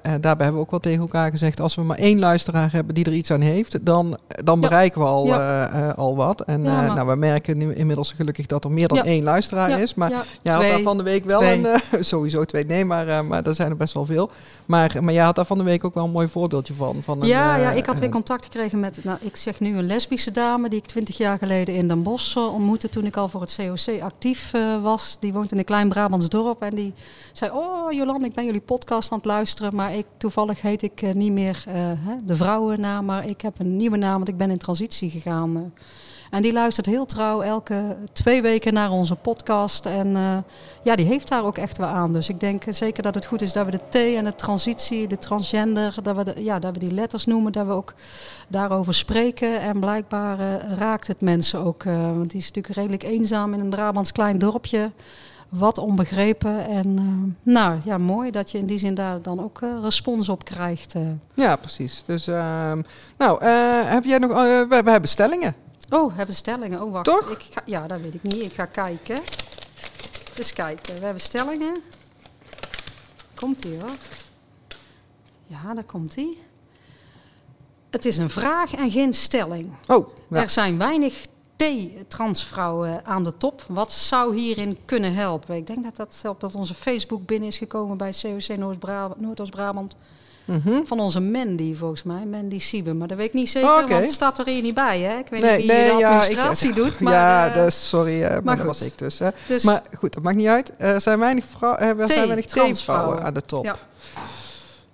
[0.03, 3.05] daarbij hebben we ook wel tegen elkaar gezegd, als we maar één luisteraar hebben die
[3.05, 4.69] er iets aan heeft, dan, dan Ja.
[4.69, 5.89] bereiken we al, Ja.
[5.97, 6.41] al wat.
[6.41, 9.95] En nou, we merken nu inmiddels gelukkig dat er meer dan één luisteraar is.
[9.95, 11.65] Maar ja, jij had daar van de week wel Twee.
[11.67, 12.05] een...
[12.05, 14.31] sowieso twee, nee, maar, maar er zijn er best wel veel.
[14.67, 17.03] Maar, maar jij had daar van de week ook wel een mooi voorbeeldje van.
[17.03, 19.61] van een, ja, eh, ja, ik had weer eh, contact gekregen met, nou, ik zeg
[19.61, 23.07] nu een lesbische dame die ik twintig jaar geleden in Den Bosch eh, ontmoette toen
[23.07, 24.53] ik al voor het COC actief
[24.83, 25.17] was.
[25.21, 26.93] Die woont in een klein Brabants dorp en die
[27.33, 31.15] zei, oh Jolande, ik ben jullie podcast aan het luisteren, maar ik, toevallig heet ik
[31.15, 31.65] niet meer
[32.25, 35.73] de vrouwennaam, maar ik heb een nieuwe naam, want ik ben in transitie gegaan.
[36.31, 39.87] En die luistert heel trouw elke twee weken naar onze podcast.
[39.87, 40.37] En eh,
[40.83, 42.13] ja, die heeft daar ook echt wel aan.
[42.13, 45.07] Dus ik denk zeker dat het goed is dat we de T en de transitie,
[45.07, 47.95] de transgender, dat we, ja, dat we die letters noemen, dat we ook
[48.49, 49.61] daarover spreken.
[49.61, 51.85] En blijkbaar eh, raakt het mensen ook.
[51.85, 54.91] eh, want die is natuurlijk redelijk eenzaam in een Brabants klein dorpje.
[55.49, 56.67] Wat onbegrepen.
[56.69, 60.95] En nou ja, mooi dat je in die zin daar dan ook respons op krijgt.
[61.35, 62.03] Ja, precies.
[62.07, 62.83] Dus, ehm,
[63.19, 63.45] nou,
[63.85, 64.31] heb jij nog...
[64.33, 65.55] we, we hebben stellingen.
[65.91, 66.83] Oh, hebben stellingen?
[66.83, 67.05] Oh, wacht.
[67.05, 67.31] Toch?
[67.31, 68.43] Ik ga, ja, dat weet ik niet.
[68.43, 69.21] Ik ga kijken.
[70.35, 70.95] Dus kijken.
[70.95, 71.77] We hebben stellingen.
[73.35, 73.97] Komt ie hoor.
[75.47, 76.39] Ja, daar komt ie.
[77.91, 79.73] Het is een vraag en geen stelling.
[79.87, 80.43] Oh, ja.
[80.43, 83.65] Er zijn weinig T-transvrouwen aan de top.
[83.69, 85.57] Wat zou hierin kunnen helpen?
[85.57, 89.97] Ik denk dat dat op dat onze Facebook binnen is gekomen bij COC Noord-Brabant-
[90.47, 90.83] Mhm.
[90.85, 92.95] Van onze Mandy volgens mij, Mandy Siebe.
[92.95, 95.01] Maar dat weet ik niet zeker, Oh, want het staat er hier niet bij.
[95.01, 95.19] Hè?
[95.19, 97.01] Ik weet Nee, niet wie nee, de ja, administratie ik- doet.
[97.01, 99.19] Maar, ja, eh, dus, sorry, eh, maar, maar dat was ik dus.
[99.19, 99.29] Hè.
[99.47, 100.73] dus, Maar goed, dat maakt niet uit.
[100.79, 102.89] Er zijn weinig, vrou- eh, er zijn weinig
[103.23, 103.65] aan de top.
[103.65, 103.75] Ja.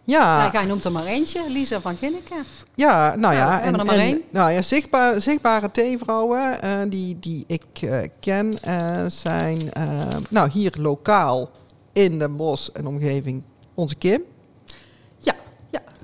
[0.05, 2.35] Ja, ja, jij noemt er maar eentje, Lisa van Ginneke.
[2.75, 3.63] ja, nou ja.
[3.63, 4.21] er maar één.
[4.31, 9.83] Nou ja, zichtbaar, zichtbare T-vrouwen eh, die, die ik eh, ken eh, zijn, eh,
[10.29, 11.51] nou hier lokaal
[11.93, 13.43] in Den Bosch en omgeving
[13.75, 14.23] onze Kim.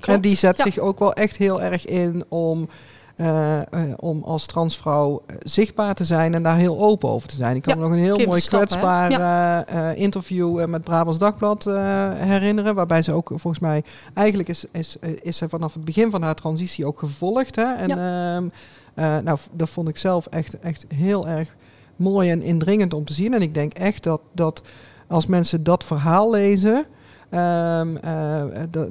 [0.01, 0.65] En die zet Ja.
[0.65, 2.69] zich ook wel echt heel erg in om
[3.17, 7.37] eh, eh, om als transvrouw eh, zichtbaar te zijn en daar heel open over te
[7.37, 7.57] zijn.
[7.57, 11.65] Ik kan Ja, me nog een heel Kim mooi Verstappen, kwetsbaar interview met Brabants Dagblad
[12.15, 12.75] herinneren.
[12.75, 13.83] Waarbij ze ook volgens mij,
[14.15, 17.57] eigenlijk is, is, is ze vanaf het begin van haar transitie ook gevolgd.
[17.57, 17.75] Hè?
[17.75, 18.49] En ehm,
[18.99, 21.55] eh, nou, dat vond ik zelf echt, echt heel erg
[21.97, 23.35] mooi en indringend om te zien.
[23.35, 24.63] En ik denk echt dat, dat
[25.07, 26.87] als mensen dat verhaal lezen.
[27.31, 28.43] Ehm, eh,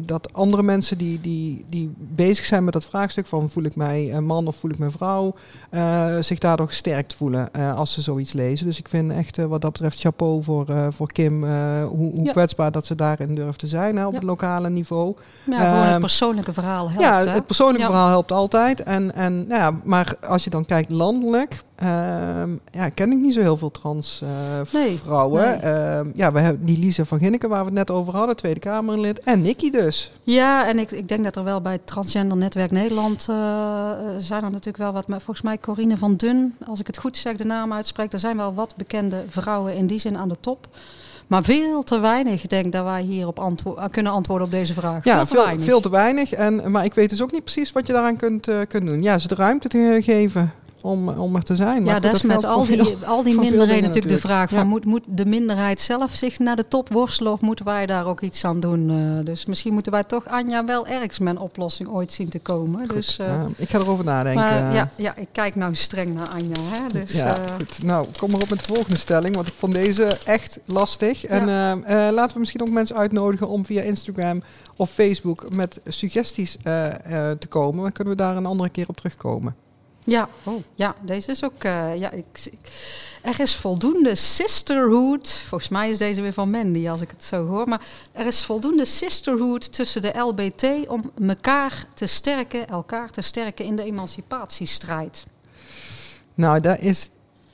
[0.06, 4.13] dat, andere mensen die, die, die bezig zijn met dat vraagstuk van voel ik mij
[4.13, 5.34] een man of voel ik mij vrouw,
[5.69, 8.65] eh, zich daardoor gesterkt voelen eh, als ze zoiets lezen.
[8.65, 11.43] Dus ik vind echt wat dat betreft chapeau voor, voor Kim,
[11.84, 12.32] hoe, hoe Ja.
[12.32, 14.17] kwetsbaar dat ze daarin durft te zijn hè, op Ja.
[14.19, 15.15] het lokale niveau.
[15.45, 17.04] Ja, gewoon het Ehm, persoonlijke verhaal helpt.
[17.04, 17.30] ja, hè?
[17.30, 17.88] het persoonlijke Ja.
[17.88, 18.84] verhaal helpt altijd.
[18.84, 23.34] En, en, nou ja, maar als je dan kijkt landelijk, ehm, ja, ken ik niet
[23.34, 24.30] zo heel veel trans eh,
[24.74, 25.42] Nee, vrouwen.
[25.48, 25.56] nee.
[25.74, 28.60] Ehm, ja, we hebben die Lisa van Ginneken waar we het net over hadden, Tweede
[28.60, 29.20] Kamerlid.
[29.20, 30.12] En Nicky dus.
[30.24, 33.98] Ja, en ik, ik denk dat er wel bij het Transgender Netwerk Nederland eh, eh,
[34.18, 35.08] zijn er natuurlijk wel wat.
[35.08, 38.13] Maar volgens mij Corine van Dun, als ik het goed zeg, de naam uitspreek.
[38.13, 40.68] Er zijn wel wat bekende vrouwen in die zin aan de top.
[41.28, 44.74] Maar veel te weinig, ik denk dat wij hierop antwo- eh, kunnen antwoorden op deze
[44.74, 45.04] vraag.
[45.04, 45.66] Ja, veel te veel, weinig.
[45.66, 46.32] veel te weinig.
[46.34, 49.02] En, maar ik weet dus ook niet precies wat je daaraan kunt, kunt doen.
[49.04, 51.84] Ja, ze de ruimte te geven om, om er te zijn.
[51.84, 54.58] Maar ja, dat is met al die, veel- al die minderheden natuurlijk de vraag: van,
[54.58, 54.63] Ja.
[54.63, 58.22] moet, moet de minderheid zelf zich naar de top worstelen of moeten wij daar ook
[58.22, 58.90] iets aan doen?
[58.90, 62.40] Eh, dus misschien moeten wij toch Anja wel ergens met een oplossing ooit zien te
[62.40, 62.88] komen.
[62.88, 64.42] Dus, eh, Ja, ik ga erover nadenken.
[64.44, 66.56] maar ja, ja, ik kijk nou streng naar Anja.
[66.60, 67.00] Hè?
[67.00, 67.84] Dus, ja, eh, goed.
[67.84, 71.26] Nou, kom maar op met de volgende stelling, want ik vond deze echt lastig.
[71.26, 71.46] En
[72.13, 74.42] laten we misschien ook mensen uitnodigen om via Instagram
[74.76, 76.58] of Facebook met suggesties
[77.40, 77.82] te komen.
[77.82, 79.56] Dan kunnen we daar een andere keer op terugkomen.
[80.10, 81.63] Ja, oh, ja, deze is ook.
[81.63, 82.72] eh, ja, ik, ik-
[83.22, 85.30] er is voldoende sisterhood.
[85.30, 87.67] Volgens mij is deze weer van Mandy, als ik het zo hoor.
[87.67, 93.65] Maar er is voldoende sisterhood tussen de LBT om elkaar te sterken, elkaar te sterken
[93.65, 95.26] in de emancipatiestrijd.
[96.34, 97.10] Nou, dat is,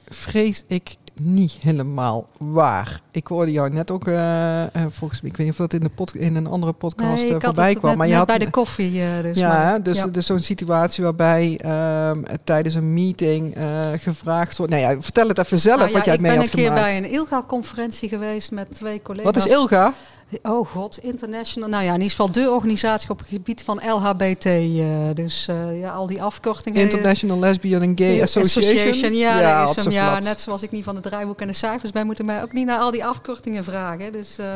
[0.08, 3.00] vrees ik, niet helemaal waar.
[3.12, 5.80] Ik hoorde jou net ook, eh, eh, volgens mij, ik weet niet of dat in,
[5.80, 7.90] de pod, in een andere podcast Nee, eh, ik voorbij kwam.
[7.90, 8.92] net, maar je had bij de koffie.
[9.22, 10.08] dus ja, maar- dus, ja.
[10.08, 13.56] dus zo'n situatie waarbij ehm, tijdens een meeting
[13.98, 14.72] gevraagd wordt.
[14.72, 16.50] Nou ja, vertel het even zelf Nou ja, wat jij ik het mee ben een
[16.50, 16.86] hebt keer gemaakt.
[16.86, 19.34] bij een ILGA-conferentie geweest met twee collega's.
[19.34, 19.94] Wat is ILGA?
[20.42, 21.70] Oh god, international.
[21.70, 24.46] Nou ja, in ieder geval de organisatie op het gebied van LHBT.
[24.46, 26.82] eh, dus eh, ja, al die afkortingen.
[26.82, 29.14] International Lesbian and Gay Association.
[29.14, 29.94] ja, ja, op is hem.
[29.94, 32.54] Ja, net zoals ik niet van het draaiboek en de cijfers ben, moeten mij ook
[32.54, 34.12] niet naar al die afkortingen vragen.
[34.12, 34.54] Dus, eh,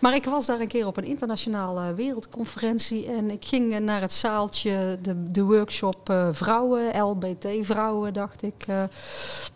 [0.00, 4.12] maar ik was daar een keer op een internationale wereldconferentie en ik ging naar het
[4.12, 8.66] zaaltje, de, de workshop vrouwen, LBT-vrouwen, dacht ik.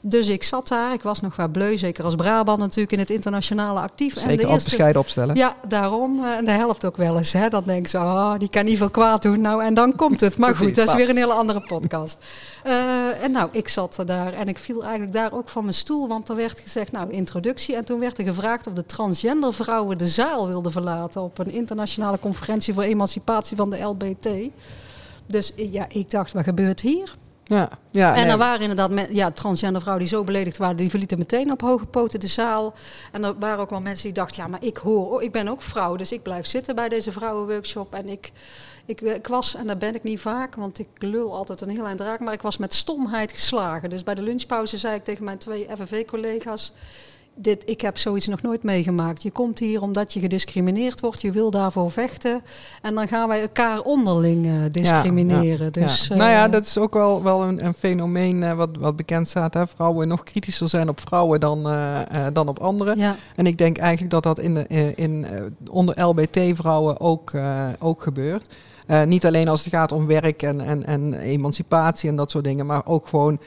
[0.00, 3.10] dus ik zat daar, ik was nog wel bleu, zeker als Brabant natuurlijk in het
[3.10, 4.14] internationale actief.
[4.14, 5.36] en Zeker de altijd eerste bescheiden opstellen.
[5.36, 6.24] ja, daarom.
[6.24, 7.32] eh, En de helft ook wel eens.
[7.32, 7.48] Hè?
[7.48, 9.40] Dan denk ze, oh, die kan niet veel kwaad doen.
[9.40, 10.38] Nou, en dan komt het.
[10.38, 12.18] Maar goed, dat is weer een hele andere podcast.
[12.64, 16.08] Eh, en nou, ik zat daar en ik viel eigenlijk daar ook van mijn stoel.
[16.08, 17.76] Want er werd gezegd, nou, introductie.
[17.76, 21.22] En toen werd er gevraagd of de transgender vrouwen de zaal wilden verlaten...
[21.22, 24.28] op een internationale conferentie voor emancipatie van de LBT.
[25.26, 27.14] Dus ja, ik dacht, wat gebeurt hier?
[27.46, 28.30] Ja, ja, En nee.
[28.30, 31.60] er waren inderdaad met, ja, transgender vrouwen die zo beledigd waren, die verlieten meteen op
[31.60, 32.74] hoge poten de zaal.
[33.12, 35.48] En er waren ook wel mensen die dachten, ja, maar ik hoor, oh, ik ben
[35.48, 37.94] ook vrouw, dus ik blijf zitten bij deze vrouwenworkshop.
[37.94, 38.32] En ik,
[38.86, 41.86] ik, ik was, en daar ben ik niet vaak, want ik lul altijd een heel
[41.86, 43.90] eind raak, maar ik was met stomheid geslagen.
[43.90, 46.72] Dus bij de lunchpauze zei ik tegen mijn twee FNV-collega's,
[47.34, 49.22] dit, ik heb zoiets nog nooit meegemaakt.
[49.22, 52.42] Je komt hier omdat je gediscrimineerd wordt, je wil daarvoor vechten.
[52.82, 55.72] En dan gaan wij elkaar onderling eh, discrimineren.
[55.72, 56.14] Dus, ja.
[56.14, 59.28] nou ja, eh, dat is ook wel, wel een, een fenomeen eh, wat, wat bekend
[59.28, 59.54] staat.
[59.54, 59.66] Hè?
[59.66, 62.98] Vrouwen nog kritischer zijn op vrouwen dan, eh, eh, dan op anderen.
[62.98, 63.16] ja.
[63.36, 67.68] En ik denk eigenlijk dat dat in de, in, in, eh, onder LBT-vrouwen ook, eh,
[67.78, 68.46] ook gebeurt.
[68.86, 72.44] Eh, niet alleen als het gaat om werk en, en, en emancipatie en dat soort
[72.44, 73.40] dingen, maar ook gewoon eh,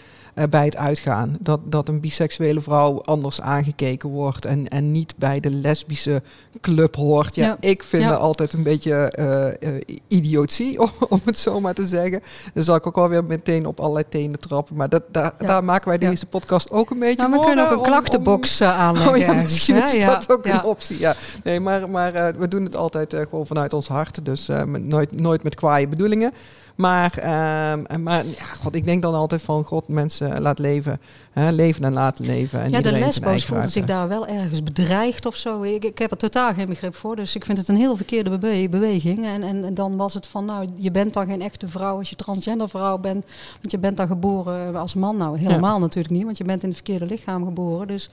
[0.49, 1.35] bij het uitgaan.
[1.39, 6.21] Dat, dat een biseksuele vrouw anders aangekeken wordt en, en niet bij de lesbische
[6.61, 7.35] club hoort.
[7.35, 7.57] Ja, Ja.
[7.59, 8.09] ik vind Ja.
[8.09, 12.21] dat altijd een beetje eh, idiotie, om, om het zo maar te zeggen.
[12.53, 14.75] Dan zal ik ook wel weer meteen op allerlei tenen trappen.
[14.75, 15.45] Maar dat, daar, Ja.
[15.47, 17.45] daar maken wij deze podcast ook een beetje Nou, we voor.
[17.45, 19.11] kunnen ook een om- om- klachtenbox eh, aanleggen.
[19.13, 19.89] Oh ja, ergens, misschien hè?
[19.97, 20.99] is dat ook een optie.
[20.99, 21.15] Ja.
[21.43, 24.25] Nee, maar, maar eh, we doen het altijd gewoon vanuit ons hart.
[24.25, 26.31] Dus met, nooit, nooit met kwaaie bedoelingen.
[26.77, 29.63] Maar, ehm, maar ja, god, ik denk dan altijd van...
[29.63, 30.99] God, mensen laat leven.
[31.31, 32.61] Hè, leven en laten leven.
[32.63, 35.61] En Ja, de lesbo's eigen voelden zich daar wel ergens bedreigd of zo.
[35.63, 37.15] Ik, ik heb er totaal geen begrip voor.
[37.15, 39.25] Dus ik vind het een heel verkeerde bewe- beweging.
[39.25, 42.09] En, en, en dan was het van, nou, je bent dan geen echte vrouw als
[42.09, 43.25] je transgender vrouw bent.
[43.59, 45.17] Want je bent dan geboren als man.
[45.17, 46.23] Nou, helemaal natuurlijk niet.
[46.23, 47.87] Want je bent in het verkeerde lichaam geboren.
[47.87, 48.09] Dus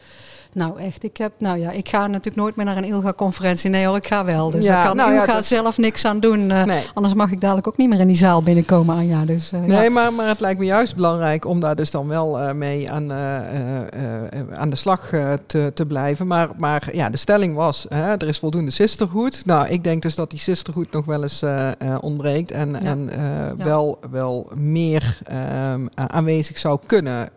[0.53, 3.71] nou echt, ik heb, nou ja, ik ga natuurlijk nooit meer naar een ILGA-conferentie.
[3.71, 4.51] Nee hoor, ik ga wel.
[4.51, 6.51] Dus Ja, daar kan nou ja, ILGA dat- zelf niks aan doen.
[6.51, 6.83] Eh, Nee.
[6.95, 9.25] Anders mag ik dadelijk ook niet meer in die zaal komen aan ja.
[9.25, 9.91] Dus, nee, ja.
[9.91, 13.13] maar, maar het lijkt me juist belangrijk om daar dus dan wel mee aan,
[14.55, 15.11] aan de slag
[15.47, 16.27] te, te blijven.
[16.27, 19.43] Maar, maar ja, de stelling was, er is voldoende sisterhood.
[19.45, 21.43] Nou, ik denk dus dat die sisterhood nog wel eens
[22.01, 23.11] ontbreekt en, en
[23.57, 27.29] wel, wel meer ehm, aanwezig zou kunnen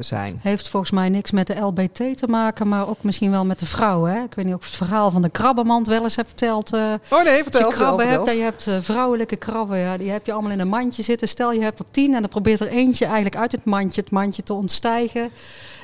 [0.00, 0.38] zijn.
[0.42, 3.66] Heeft volgens mij niks met de LBT te maken, maar ook misschien wel met de
[3.66, 4.12] vrouwen.
[4.12, 4.22] Hè?
[4.22, 6.72] Ik weet niet of het verhaal van de krabbenmand wel eens hebt verteld.
[6.72, 7.64] Oh nee, vertel.
[7.64, 10.58] Als je krabben hebt en je hebt vrouwelijke krabben, ja, die heb je allemaal in
[10.64, 11.28] een mandje zitten.
[11.28, 14.10] Stel je hebt er tien en dan probeert er eentje eigenlijk uit het mandje het
[14.10, 15.30] mandje te ontstijgen.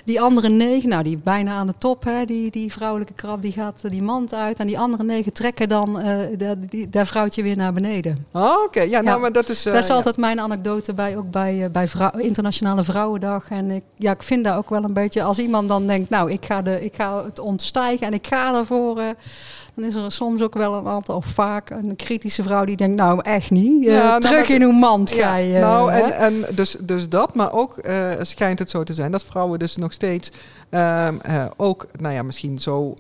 [0.05, 3.53] Die andere negen, nou die bijna aan de top, hè, die, die vrouwelijke krab, die
[3.53, 4.59] gaat die mand uit.
[4.59, 6.49] En die andere negen trekken dan uh,
[6.89, 8.27] dat vrouwtje weer naar beneden.
[8.33, 8.83] Oh, oké.
[8.83, 9.67] Ja, nou, maar dat is...
[9.67, 13.51] Uh, dat is altijd mijn anekdote bij, ook bij, bij vrouw, Internationale Vrouwendag.
[13.51, 16.31] En ik, ja, ik vind dat ook wel een beetje, als iemand dan denkt, nou,
[16.31, 19.03] ik ga, de, ik ga het ontstijgen en ik ga ervoor
[19.75, 22.97] dan is er soms ook wel een aantal, of vaak een kritische vrouw die denkt,
[22.97, 23.85] nou echt niet.
[23.85, 25.59] Uh, nou, terug in uw mand ga je.
[25.59, 29.25] nou, en, en dus, dus dat, maar ook uh, schijnt het zo te zijn dat
[29.25, 30.31] vrouwen dus nog steeds
[30.71, 31.09] uh,
[31.57, 32.95] ook, nou ja, misschien zo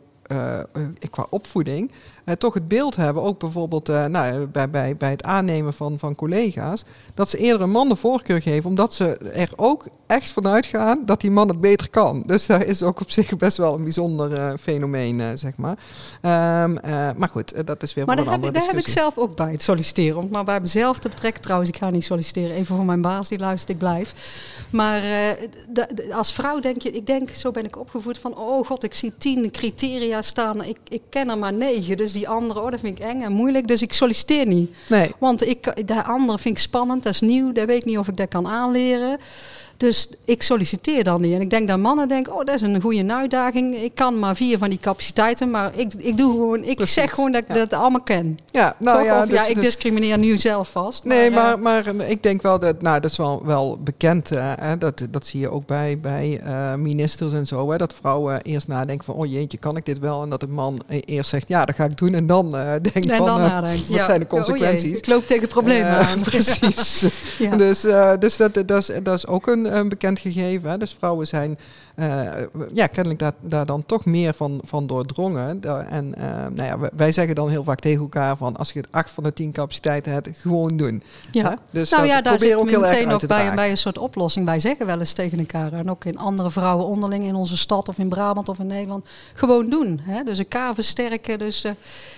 [1.11, 1.91] qua opvoeding,
[2.39, 6.85] toch het beeld hebben, ook bijvoorbeeld nou, bij, bij, bij het aannemen van, van collega's,
[7.15, 11.03] dat ze eerder een man de voorkeur geven, omdat ze er ook echt vanuit gaan
[11.05, 12.23] dat die man het beter kan.
[12.27, 15.79] Dus dat is ook op zich best wel een bijzonder uh, fenomeen, zeg maar.
[16.63, 18.93] Um, uh, maar goed, dat is weer maar voor een andere heb, daar heb ik
[18.93, 20.23] zelf ook bij, het solliciteren.
[20.23, 21.43] Om maar bij mezelf te betrekken.
[21.43, 22.57] Trouwens, ik ga niet solliciteren.
[22.57, 24.15] Even voor mijn baas, die luistert, ik blijf.
[24.71, 25.03] Maar
[26.13, 28.37] als vrouw denk je, ik denk, zo ben ik opgevoed van...
[28.37, 30.65] Oh god, ik zie tien criteria staan.
[30.65, 31.97] Ik, ik ken er maar negen.
[31.97, 33.69] Dus die andere, oh, dat vind ik eng en moeilijk.
[33.69, 34.77] Dus ik solliciteer niet.
[34.89, 35.13] Nee.
[35.19, 37.53] Want ik, de andere vind ik spannend, dat is nieuw.
[37.53, 39.19] Dat weet ik niet of ik dat kan aanleren.
[39.81, 41.35] Dus ik solliciteer dan niet.
[41.35, 43.77] En ik denk dat mannen denken, oh, dat is een goede uitdaging.
[43.77, 47.33] Ik kan maar vier van die capaciteiten, maar ik, ik doe gewoon, ik zeg gewoon
[47.33, 48.39] dat ik dat allemaal ken.
[48.51, 51.05] Ja, nou ja, of, dus, ja, ik dus, discrimineer nu zelf vast.
[51.05, 54.29] Nee, maar, maar, maar, ik denk wel dat, nou, dat is wel, wel bekend.
[54.39, 57.71] Hè, dat, dat zie je ook bij, bij uh, ministers en zo.
[57.71, 60.23] Hè, dat vrouwen eerst nadenken van, oh jeetje, kan ik dit wel?
[60.23, 62.15] En dat de man eerst zegt, ja, dat ga ik doen.
[62.15, 64.05] En dan uh, denkt en van, dan nadenkt, wat ja.
[64.05, 64.91] zijn de consequenties?
[64.91, 66.21] Oh ik loop tegen problemen aan.
[66.31, 66.99] Precies.
[67.57, 67.87] Dus,
[68.19, 70.71] dus dat, dat, is, dat is ook een, een bekend gegeven.
[70.71, 70.79] Hè?
[70.79, 71.59] Dus vrouwen zijn
[71.97, 72.29] uh,
[72.75, 75.63] ja, kennelijk daar, daar dan toch meer van, van doordrongen.
[75.89, 79.11] En uh, nou ja, wij zeggen dan heel vaak tegen elkaar van als je acht
[79.11, 81.03] van de tien capaciteiten hebt, gewoon doen.
[81.31, 81.49] Ja.
[81.49, 81.55] Hè?
[81.71, 84.47] Dus nou ja, daar zit ook meteen ook bij, bij een soort oplossing.
[84.47, 87.89] Wij zeggen wel eens tegen elkaar en ook in andere vrouwen onderling in onze stad
[87.89, 90.01] of in Brabant of in Nederland, gewoon doen.
[90.03, 90.23] Hè?
[90.23, 91.39] Dus elkaar versterken.
[91.39, 91.73] Dus uh,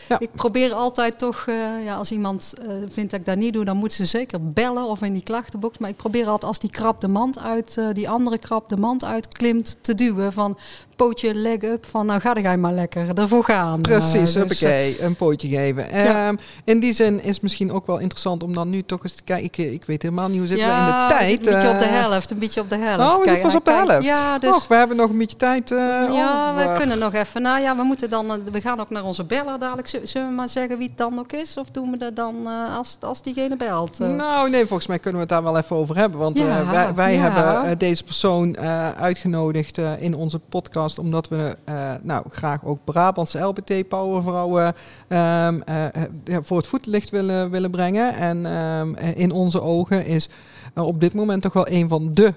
[0.08, 0.20] ja.
[0.20, 1.46] ik probeer altijd toch,
[1.84, 2.52] ja, als iemand
[2.88, 5.78] vindt dat ik dat niet doe, dan moet ze zeker bellen of in die klachtenbox.
[5.78, 9.04] Maar ik probeer altijd als die krap de mand uit, die andere krap de mand
[9.04, 10.58] uitklimt, te duwen van
[10.96, 13.80] pootje leg up van nou ga er maar lekker ervoor gaan.
[13.80, 15.86] Precies, uh, dus, uh, een pootje geven.
[15.92, 16.28] Ja.
[16.28, 19.22] Um, in die zin is misschien ook wel interessant om dan nu toch eens te
[19.22, 19.72] kijken.
[19.72, 21.46] Ik, weet helemaal niet hoe zit ja, in de tijd.
[21.46, 23.18] Een beetje op de helft, een beetje op de helft.
[23.18, 24.04] Oh, Kijk, pas op de helft.
[24.04, 25.70] Ja, dus, Och, we hebben nog een beetje tijd.
[25.70, 25.78] Uh,
[26.12, 27.42] ja, we kunnen nog even.
[27.42, 28.44] Nou ja, we moeten dan.
[28.52, 29.88] We gaan ook naar onze beller dadelijk.
[30.02, 32.96] Zullen we maar zeggen wie het dan ook is, of doen we dat dan als,
[33.00, 33.98] als diegene belt?
[33.98, 37.14] Nou, nee, volgens mij kunnen we het daar wel even over hebben, want wij, wij
[37.14, 38.58] hebben deze persoon
[38.98, 44.74] uitgenodigd in onze podcast omdat we uh, nou, graag ook Brabantse LBT-powervrouwen
[45.08, 45.86] um, uh,
[46.42, 48.14] voor het voetlicht willen, willen brengen.
[48.14, 50.28] En um, in onze ogen is
[50.74, 52.34] op dit moment toch wel een van de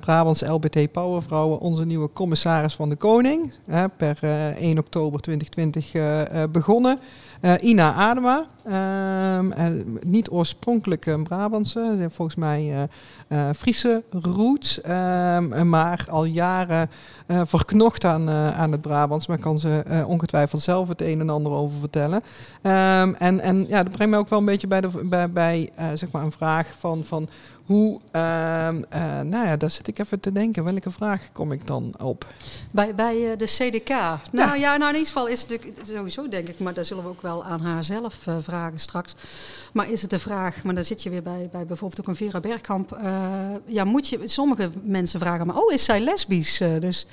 [0.00, 3.52] Brabantse LBT-powervrouwen onze nieuwe commissaris van de Koning.
[3.96, 4.18] per
[4.56, 6.98] 1 oktober 2020 begonnen.
[7.40, 9.70] Uh, Ina Adema, uh,
[10.04, 12.88] niet oorspronkelijk een Brabantse, volgens mij
[13.56, 16.90] Friese roots, ehm, maar al jaren
[17.26, 19.26] verknocht aan, aan het Brabants.
[19.26, 22.22] Maar kan ze ongetwijfeld zelf het een en ander over vertellen.
[22.62, 25.70] Um, en, en ja, dat brengt me ook wel een beetje bij, de, bij, bij
[25.94, 27.28] zeg maar een vraag van, van
[27.70, 30.64] hoe, uh, uh, nou ja, daar zit ik even te denken.
[30.64, 32.26] Welke vraag kom ik dan op?
[32.70, 33.88] Bij, bij uh, de CDK.
[33.88, 34.54] Nou ja.
[34.54, 37.22] ja, nou in ieder geval is het sowieso denk ik, maar daar zullen we ook
[37.22, 39.14] wel aan haar zelf uh, vragen straks.
[39.72, 42.16] Maar is het de vraag, maar dan zit je weer bij, bij bijvoorbeeld ook een
[42.16, 42.98] Vera Bergkamp.
[43.64, 46.58] ja, moet je, sommige mensen vragen, maar oh, is zij lesbisch?
[46.58, 47.06] dus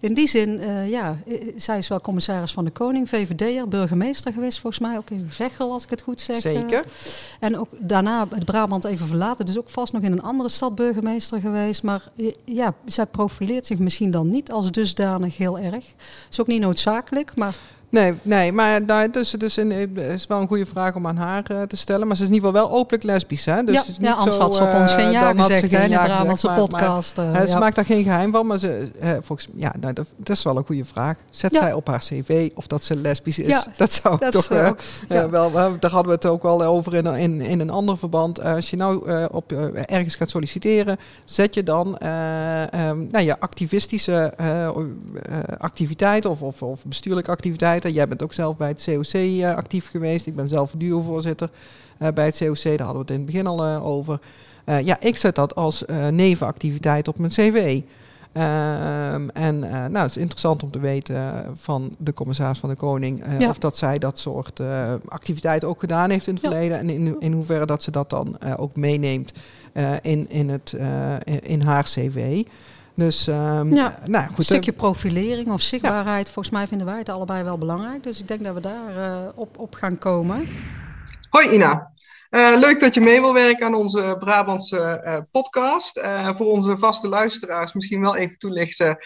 [0.00, 1.18] in die zin, ja,
[1.56, 5.72] zij is wel commissaris van de Koning, VVD'er, burgemeester geweest volgens mij, ook in Veghel
[5.72, 6.40] als ik het goed zeg.
[6.40, 6.84] Zeker.
[7.40, 10.74] en ook daarna het Brabant even verlaten, dus ook vast nog in een andere stad
[10.74, 11.82] burgemeester geweest.
[11.82, 12.02] Maar
[12.44, 15.84] ja, zij profileert zich misschien dan niet als dusdanig heel erg.
[16.30, 17.58] Is ook niet noodzakelijk, maar...
[17.90, 21.16] Nee, nee maar daar, dus, dus in, het is wel een goede vraag om aan
[21.16, 22.06] haar uh, te stellen.
[22.06, 23.44] Maar ze is in ieder geval wel openlijk lesbisch.
[23.44, 23.64] Hè?
[23.64, 25.72] Dus ja, het is ja, niet anders zo, had ze op ons geen ja gezegd
[25.72, 27.16] in de Brabantse podcast.
[27.16, 27.58] Maar, uh, ze ja.
[27.58, 28.46] maakt daar geen geheim van.
[28.46, 31.18] Maar ze, uh, volgens, ja, nou, dat, dat, is wel een goede vraag.
[31.30, 33.66] Zet zij op haar cv of dat ze lesbisch is?
[33.76, 35.50] dat zou dat toch ook, wel...
[35.52, 38.42] Daar hadden we het ook wel over in, in, in een ander verband.
[38.42, 39.52] als je nou op,
[39.84, 44.34] ergens gaat solliciteren, zet je dan um, nou, je activistische
[45.58, 47.79] activiteiten of, of, of bestuurlijke activiteiten.
[47.88, 50.26] Jij bent ook zelf bij het COC uh, actief geweest.
[50.26, 51.50] Ik ben zelf duo-voorzitter
[51.98, 52.62] uh, bij het COC.
[52.62, 54.18] Daar hadden we het in het begin al uh, over.
[54.64, 57.80] ja, ik zet dat als nevenactiviteit op mijn cv.
[58.32, 63.22] Ehm, en nou, het is interessant om te weten van de commissaris van de Koning
[63.38, 63.48] ja.
[63.48, 64.60] of dat zij dat soort
[65.08, 66.50] activiteiten ook gedaan heeft in het ja.
[66.50, 69.32] verleden en in, in hoeverre dat ze dat dan ook meeneemt
[70.02, 70.76] in, in, het,
[71.42, 72.42] in haar cv.
[73.00, 76.32] Dus um, ja, nou, goed, een stukje profilering of zichtbaarheid, ja.
[76.32, 78.02] volgens mij vinden wij het allebei wel belangrijk.
[78.02, 80.48] Dus ik denk dat we daar uh, op, op gaan komen.
[81.30, 81.90] Hoi Ina.
[82.30, 85.96] Uh, leuk dat je mee wil werken aan onze Brabantse uh, podcast.
[85.96, 88.98] Uh, voor onze vaste luisteraars misschien wel even toelichten.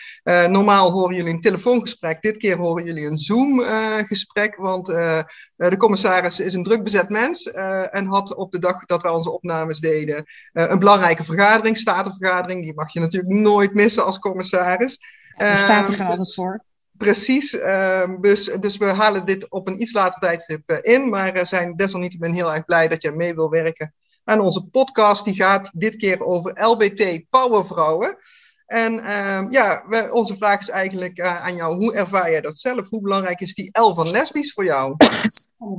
[0.48, 2.22] normaal horen jullie een telefoongesprek.
[2.22, 4.56] Dit keer horen jullie een Zoom-gesprek.
[4.56, 7.50] want de commissaris is een druk bezet mens.
[7.90, 12.62] en had op de dag dat wij onze opnames deden een belangrijke vergadering, statenvergadering.
[12.62, 14.98] Die mag je natuurlijk nooit missen als commissaris.
[15.36, 16.64] De staten gaan altijd voor.
[17.04, 21.36] Precies, uh, dus, dus we halen dit op een iets later tijdstip uh, in, maar
[21.36, 25.24] uh, zijn desalniettemin heel erg blij dat je mee wil werken aan onze podcast.
[25.24, 28.18] Die gaat dit keer over LBT powervrouwen.
[28.66, 32.58] En uh, ja, we, onze vraag is eigenlijk uh, aan jou, hoe ervaar jij dat
[32.58, 32.88] zelf?
[32.88, 34.96] Hoe belangrijk is die L van lesbisch voor jou?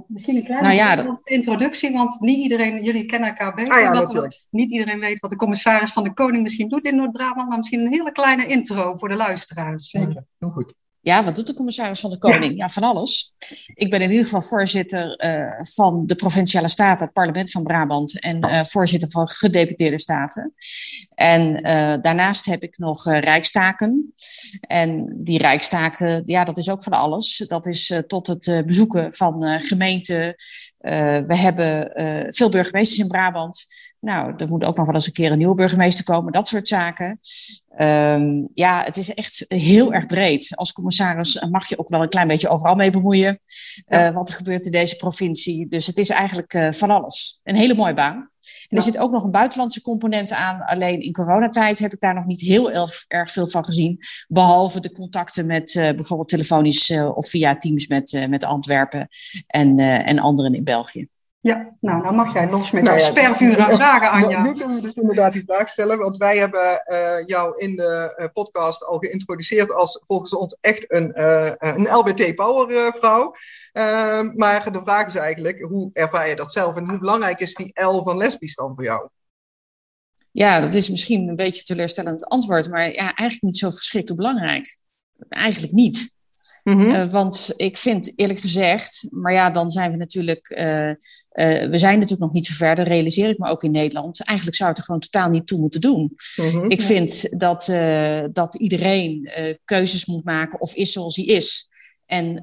[0.07, 1.19] Misschien een kleine nou ja, dat...
[1.23, 3.73] introductie, want niet iedereen, jullie kennen elkaar beter.
[3.73, 7.47] Ah, ja, niet iedereen weet wat de commissaris van de Koning misschien doet in Noord-Brabant,
[7.47, 9.89] maar misschien een hele kleine intro voor de luisteraars.
[9.89, 10.73] Zeker, heel goed.
[11.05, 12.43] Ja, wat doet de commissaris van de Koning?
[12.43, 13.33] Ja, ja van alles.
[13.73, 18.19] Ik ben in ieder geval voorzitter uh, van de Provinciale Staten, het parlement van Brabant,
[18.19, 20.53] en uh, voorzitter van gedeputeerde staten.
[21.15, 21.61] En uh,
[22.01, 24.13] daarnaast heb ik nog rijkstaken.
[24.61, 27.45] En die rijkstaken, ja, dat is ook van alles.
[27.47, 30.33] Dat is tot het bezoeken van gemeenten.
[31.27, 31.91] we hebben
[32.33, 33.65] veel burgemeesters in Brabant.
[33.99, 36.67] Nou, er moet ook nog wel eens een keer een nieuwe burgemeester komen, dat soort
[36.67, 37.19] zaken.
[37.77, 40.51] Um, ja, het is echt heel erg breed.
[40.55, 43.39] Als commissaris mag je ook wel een klein beetje overal mee bemoeien.
[43.85, 44.07] Ja.
[44.07, 45.67] Uh, wat er gebeurt in deze provincie.
[45.67, 47.39] Dus het is eigenlijk uh, van alles.
[47.43, 48.15] Een hele mooie baan.
[48.15, 48.29] En
[48.67, 48.77] ja.
[48.77, 50.61] er zit ook nog een buitenlandse component aan.
[50.61, 53.99] Alleen in coronatijd heb ik daar nog niet heel erg, erg veel van gezien.
[54.27, 59.07] Behalve de contacten met uh, bijvoorbeeld telefonisch of via Teams met, met Antwerpen
[59.47, 61.07] en, en anderen in België.
[61.45, 64.43] Ja, nou, dan mag jij los met nou, jouw ja, spervuur aan vragen, Anja.
[64.43, 68.13] Nu kunnen we dus inderdaad die vraag stellen, want wij hebben uh, jou in de
[68.17, 73.35] uh, podcast al geïntroduceerd als volgens ons echt een, uh, een LBT-power-vrouw.
[73.71, 77.55] Ehm, maar de vraag is eigenlijk, hoe ervaar je dat zelf en hoe belangrijk is
[77.55, 79.09] die L van lesbisch dan voor jou?
[80.31, 84.77] Ja, dat is misschien een beetje teleurstellend antwoord, maar ja, eigenlijk niet zo verschrikkelijk belangrijk.
[85.29, 86.14] Eigenlijk niet.
[86.69, 86.89] Mm-hmm.
[86.89, 90.95] Uh, want ik vind eerlijk gezegd, maar ja, dan zijn we natuurlijk, uh, uh,
[91.69, 94.25] we zijn natuurlijk nog niet zo ver, dat realiseer ik me ook in Nederland.
[94.25, 96.15] Eigenlijk zou het er gewoon totaal niet toe moeten doen.
[96.35, 96.69] Mm-hmm.
[96.69, 97.65] Ik vind dat,
[98.33, 99.29] dat iedereen
[99.65, 101.69] keuzes moet maken of is zoals hij is.
[102.05, 102.35] En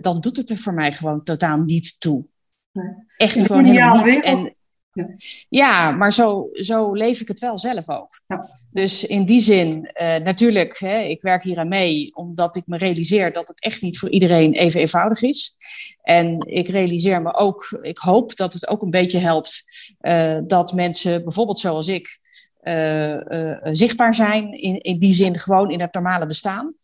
[0.00, 2.24] dan doet het er voor mij gewoon totaal niet toe.
[2.72, 2.94] Nee.
[3.16, 4.24] Echt gewoon helemaal niet.
[4.24, 4.54] En,
[4.92, 5.08] ja.
[5.48, 8.20] ja, maar zo, zo leef ik het wel zelf ook.
[8.26, 8.48] Ja.
[8.70, 12.76] Dus in die zin, uh, natuurlijk, hè, ik werk hier aan mee, omdat ik me
[12.76, 15.56] realiseer dat het echt niet voor iedereen even eenvoudig is.
[16.02, 19.64] En ik realiseer me ook, ik hoop dat het ook een beetje helpt
[20.00, 22.18] uh, dat mensen, bijvoorbeeld zoals ik,
[22.62, 24.52] uh, zichtbaar zijn.
[24.52, 26.74] In, in die zin gewoon in het normale bestaan.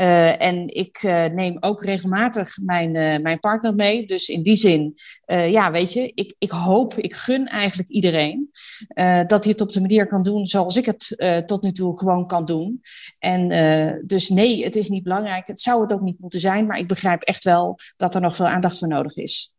[0.00, 1.02] Uh, en ik
[1.34, 4.06] neem ook regelmatig mijn, mijn partner mee.
[4.06, 4.94] Dus in die zin,
[5.26, 8.48] ja, weet je, ik, ik hoop, ik gun eigenlijk iedereen
[9.26, 11.14] dat hij het op de manier kan doen zoals ik het
[11.46, 12.80] tot nu toe gewoon kan doen.
[13.18, 13.48] En
[14.06, 15.46] dus nee, het is niet belangrijk.
[15.46, 18.36] Het zou het ook niet moeten zijn, maar ik begrijp echt wel dat er nog
[18.36, 19.55] veel aandacht voor nodig is.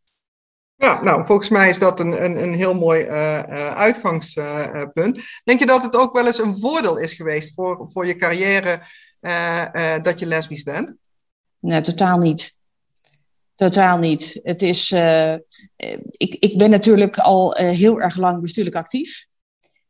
[0.80, 5.20] Ja, nou, volgens mij is dat een, een, een heel mooi uh, uh, uitgangspunt.
[5.44, 8.80] Denk je dat het ook wel eens een voordeel is geweest voor, voor je carrière
[10.02, 10.94] dat je lesbisch bent?
[11.58, 12.54] Nee, totaal niet.
[13.54, 14.40] Totaal niet.
[14.42, 14.92] Het is,
[16.16, 19.26] ik, ik ben natuurlijk al heel erg lang bestuurlijk actief.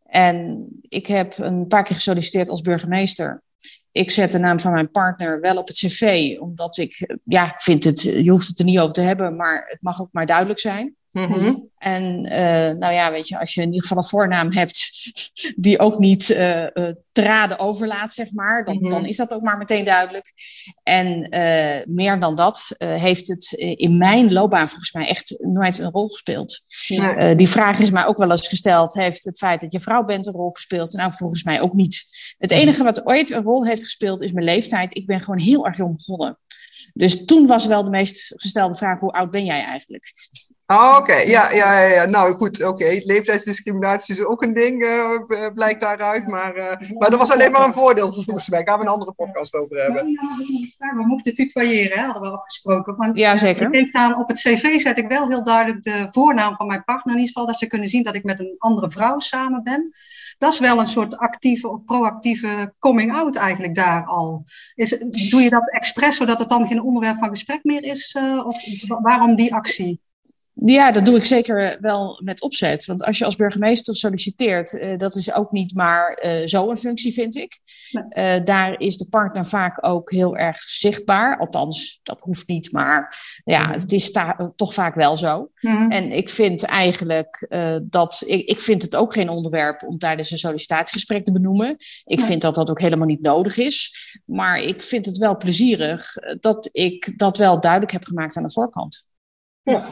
[0.07, 3.42] En ik heb een paar keer gesolliciteerd als burgemeester.
[3.98, 7.61] Ik zet de naam van mijn partner wel op het cv, omdat ik, ja, ik
[7.61, 10.26] vind het, je hoeft het er niet over te hebben, maar het mag ook maar
[10.26, 10.96] duidelijk zijn.
[11.11, 11.70] Mm-hmm.
[11.78, 14.90] En uh, nou ja, weet je, als je in ieder geval een voornaam hebt
[15.56, 16.66] die ook niet uh,
[17.12, 18.64] traden overlaat, zeg maar.
[18.64, 19.08] Dan, dan, mhm.
[19.08, 20.32] is dat ook maar meteen duidelijk.
[20.82, 21.28] En
[21.88, 26.61] meer dan dat heeft het in mijn loopbaan volgens mij echt nooit een rol gespeeld.
[27.36, 30.26] die vraag is mij ook wel eens gesteld: heeft het feit dat je vrouw bent
[30.26, 30.92] een rol gespeeld?
[30.92, 32.05] Nou, volgens mij ook niet.
[32.39, 34.97] Het enige wat ooit een rol heeft gespeeld is mijn leeftijd.
[34.97, 36.39] Ik ben gewoon heel erg jong begonnen.
[36.93, 40.12] Dus toen was wel de meest gestelde vraag: hoe oud ben jij eigenlijk?
[40.72, 43.00] Oh, oké, ja, ja, ja, nou goed, oké.
[43.04, 46.26] Leeftijdsdiscriminatie is ook een ding, uh, blijkt daaruit.
[46.26, 46.64] Maar, uh,
[46.98, 48.58] maar dat was alleen maar een voordeel volgens mij.
[48.58, 50.04] Daar gaan we een andere podcast over hebben.
[50.78, 52.96] we moeten tutoyeren, hè, hadden we afgesproken.
[52.96, 53.72] Want, ja, zeker.
[53.72, 57.14] Ik aan, op het cv zet ik wel heel duidelijk de voornaam van mijn partner.
[57.14, 59.90] In ieder geval dat ze kunnen zien dat ik met een andere vrouw samen ben.
[60.38, 64.44] Dat is wel een soort actieve of proactieve coming-out eigenlijk daar al.
[64.74, 64.98] Is,
[65.30, 68.16] doe je dat expres zodat het dan geen onderwerp van gesprek meer is?
[68.44, 68.56] of
[69.02, 70.00] waarom die actie?
[70.64, 72.84] Ja, dat doe ik zeker wel met opzet.
[72.84, 76.76] Want als je als burgemeester solliciteert, uh, dat is ook niet maar uh, zo een
[76.76, 77.61] functie, vind ik.
[77.92, 81.38] Uh, daar is de partner vaak ook heel erg zichtbaar.
[81.38, 84.12] Althans, dat hoeft niet, maar ja, het is
[84.56, 85.50] toch vaak wel zo.
[85.61, 85.90] Mhm.
[85.90, 87.46] En ik vind eigenlijk
[87.82, 91.76] dat, ik, ik vind het ook geen onderwerp om tijdens een sollicitatiegesprek te benoemen.
[92.04, 93.92] Ik vind dat dat ook helemaal niet nodig is.
[94.24, 98.52] Maar ik vind het wel plezierig dat ik dat wel duidelijk heb gemaakt aan de
[98.52, 99.06] voorkant.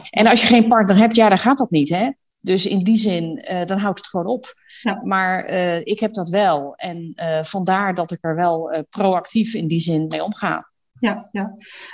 [0.09, 2.09] En als je geen partner hebt, ja, dan gaat dat niet, hè?
[2.41, 4.53] Dus in die zin, uh, dan houdt het gewoon op.
[4.81, 5.01] Ja.
[5.03, 6.73] Maar uh, ik heb dat wel.
[6.75, 10.69] En uh, vandaar dat ik er wel proactief in die zin mee omga.
[10.99, 11.41] Ja, ja.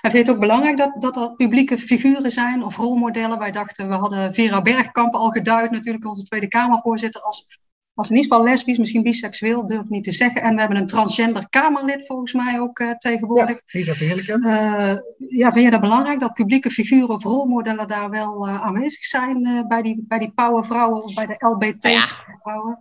[0.01, 3.39] En vind je het ook belangrijk dat, dat er publieke figuren zijn of rolmodellen?
[3.39, 7.59] Wij dachten, we hadden Vera Bergkamp al geduid, natuurlijk onze Tweede Kamervoorzitter, als
[7.93, 10.41] was in ieder geval lesbisch, misschien biseksueel, durf ik niet te zeggen.
[10.41, 13.61] En we hebben een transgender Kamerlid volgens mij ook uh, tegenwoordig.
[13.65, 14.27] Ja, is dat heerlijk.
[14.27, 14.93] Uh,
[15.29, 19.65] ja, vind je dat belangrijk dat publieke figuren of rolmodellen daar wel uh, aanwezig zijn
[19.67, 22.71] bij, die, bij die powervrouwen of bij de LBT-vrouwen?
[22.71, 22.77] Nou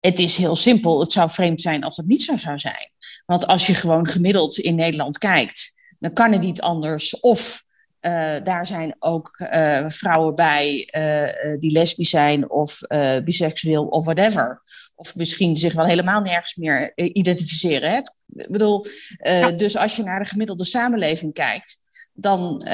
[0.00, 1.00] het is heel simpel.
[1.00, 2.90] Het zou vreemd zijn als het niet zo zou zijn.
[3.26, 7.20] Want als je gewoon gemiddeld in Nederland kijkt, dan kan het niet anders.
[7.20, 7.64] Of
[8.00, 12.80] uh, daar zijn ook uh, vrouwen bij uh, die lesbisch zijn of
[13.24, 14.60] biseksueel of whatever.
[14.94, 17.90] Of misschien zich wel helemaal nergens meer identificeren.
[17.90, 17.98] Hè?
[18.42, 18.84] Ik bedoel,
[19.22, 19.50] ja.
[19.50, 21.80] dus als je naar de gemiddelde samenleving kijkt,
[22.12, 22.66] dan,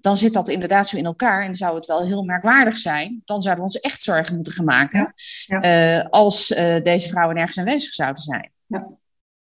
[0.00, 1.44] dan zit dat inderdaad zo in elkaar.
[1.44, 3.22] En zou het wel heel merkwaardig zijn.
[3.24, 5.12] Dan zouden we ons echt zorgen moeten gaan maken
[5.46, 5.58] ja.
[5.62, 6.00] Ja.
[6.00, 6.46] als
[6.82, 8.52] deze vrouwen nergens aanwezig zouden zijn.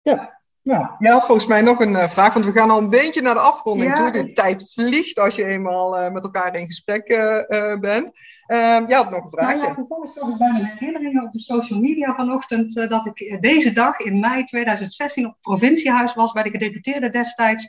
[0.03, 0.38] Ja.
[0.69, 0.97] Ja.
[0.99, 3.35] Je had volgens mij nog een uh, vraag, want we gaan al een beetje naar
[3.35, 4.11] de afronding toe.
[4.11, 8.19] De tijd vliegt als je eenmaal uh, met elkaar in gesprek uh, bent.
[8.47, 9.57] Ehm, je had nog een vraagje.
[9.57, 13.39] Nou ja, vervolgens zag ik bij mijn herinneringen op de social media vanochtend dat ik
[13.41, 17.69] deze dag in mei 2016 op het provinciehuis was bij de gedeputeerde destijds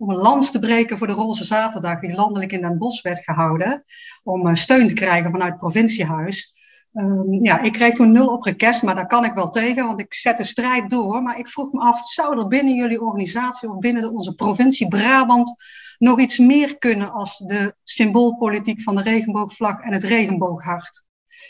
[0.00, 3.24] om een lans te breken voor de Roze Zaterdag die landelijk in Den Bosch werd
[3.24, 3.84] gehouden.
[4.22, 6.54] Om steun te krijgen vanuit het provinciehuis.
[6.92, 10.00] Um, ja, ik kreeg toen nul op request, maar daar kan ik wel tegen, want
[10.00, 11.22] ik zet de strijd door.
[11.22, 15.54] Maar ik vroeg me af, zou er binnen jullie organisatie of binnen onze provincie Brabant
[15.98, 21.04] nog iets meer kunnen als de symboolpolitiek van de regenboogvlag en het regenbooghart?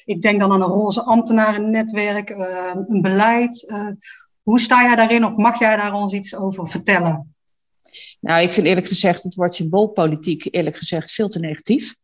[0.05, 3.65] Ik denk dan aan een roze ambtenarennetwerk, uh, een beleid.
[3.69, 3.87] Uh,
[4.43, 7.35] hoe sta jij daarin of mag jij daar ons iets over vertellen?
[8.21, 11.95] Nou, ik vind eerlijk gezegd het woord symboolpolitiek eerlijk gezegd veel te negatief.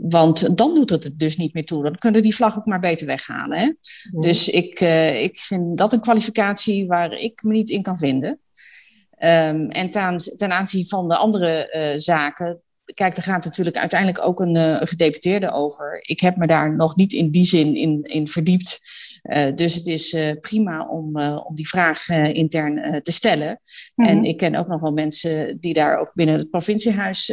[0.00, 1.82] Want dan doet het het dus niet meer toe.
[1.82, 3.58] Dan kunnen die vlag ook maar beter weghalen.
[3.58, 3.72] Hè?
[4.20, 8.40] Dus ik, uh, ik vind dat een kwalificatie waar ik me niet in kan vinden.
[9.18, 12.62] Um, en ten, ten, aanzien van de andere uh, zaken,
[12.94, 15.98] kijk, er gaat natuurlijk uiteindelijk ook een, uh, gedeputeerde over.
[16.02, 18.80] Ik heb me daar nog niet in die zin in, in verdiept.
[19.22, 23.48] Uh, dus het is uh, prima om, om die vraag intern te stellen.
[23.48, 24.16] Mm -hmm.
[24.16, 27.32] En ik ken ook nog wel mensen die daar ook binnen het provinciehuis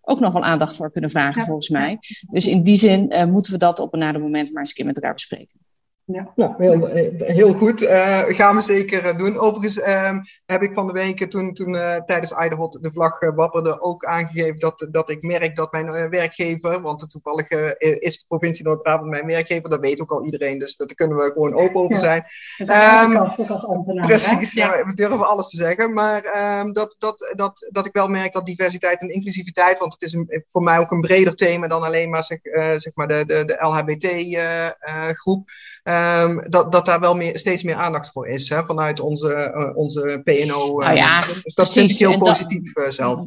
[0.00, 1.46] ook nog wel aandacht voor kunnen vragen, ja.
[1.46, 1.98] volgens mij.
[2.30, 4.86] Dus in die zin moeten we dat op een nader moment maar eens een keer
[4.86, 5.69] met elkaar bespreken.
[6.12, 6.32] Ja.
[6.34, 7.82] Nou, heel, eh, heel goed.
[7.82, 9.38] Uh, gaan we zeker eh, doen.
[9.38, 13.80] Overigens um, heb ik van de week, toen, toen uh, tijdens Iderhot de vlag wapperde,
[13.80, 17.48] ook aangegeven dat, dat ik merk dat mijn werkgever, want toevallig
[17.78, 21.32] is de provincie Noord-Brabant mijn werkgever, dat weet ook al iedereen, dus daar kunnen we
[21.32, 22.24] gewoon open over zijn.
[22.56, 23.04] Ja.
[23.04, 24.84] Um, als ambtenaar, precies, ja.
[24.84, 25.92] we durven alles te zeggen.
[25.92, 30.02] Maar um, dat, dat, dat, dat ik wel merk dat diversiteit en inclusiviteit, want het
[30.02, 32.38] is een, voor mij ook een breder thema dan alleen maar, zeg,
[32.80, 35.48] zeg maar de, de, de LHBT-groep.
[35.84, 39.76] Um, dat, dat daar wel meer, steeds meer aandacht voor is hè, vanuit onze, uh,
[39.76, 40.80] onze PNO.
[40.80, 43.26] Uh, nou ja, dus dat vind ik heel positief uh, zelf.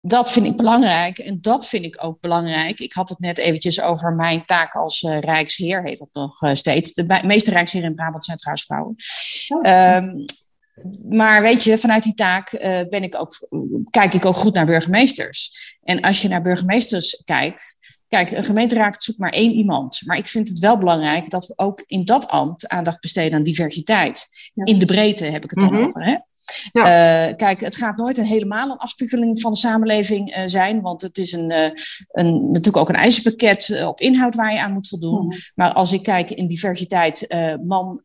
[0.00, 2.80] Dat vind ik belangrijk en dat vind ik ook belangrijk.
[2.80, 6.92] Ik had het net eventjes over mijn taak als Rijksheer, heet dat nog steeds.
[6.92, 8.96] De meeste Rijksheren in Brabant zijn trouwens vrouwen.
[9.48, 9.96] Oh.
[9.96, 10.24] Um,
[11.18, 12.50] maar weet je, vanuit die taak
[12.88, 13.48] ben ik ook,
[13.90, 15.50] kijk ik ook goed naar burgemeesters.
[15.82, 17.76] En als je naar burgemeesters kijkt,
[18.08, 20.02] Kijk, een gemeenteraad zoekt maar één iemand.
[20.04, 23.42] Maar ik vind het wel belangrijk dat we ook in dat ambt aandacht besteden aan
[23.42, 24.26] diversiteit.
[24.54, 25.84] In de breedte heb ik het dan mhm.
[25.84, 26.04] over.
[26.04, 26.16] Hè?
[26.72, 27.28] Ja.
[27.28, 31.02] Uh, kijk, het gaat nooit een helemaal een afspiegeling van de samenleving uh, zijn, want
[31.02, 31.68] het is een, uh,
[32.12, 35.24] een, natuurlijk ook een eisenpakket op inhoud waar je aan moet voldoen.
[35.24, 35.32] Mm.
[35.54, 37.26] Maar als ik kijk in diversiteit
[37.66, 38.02] man,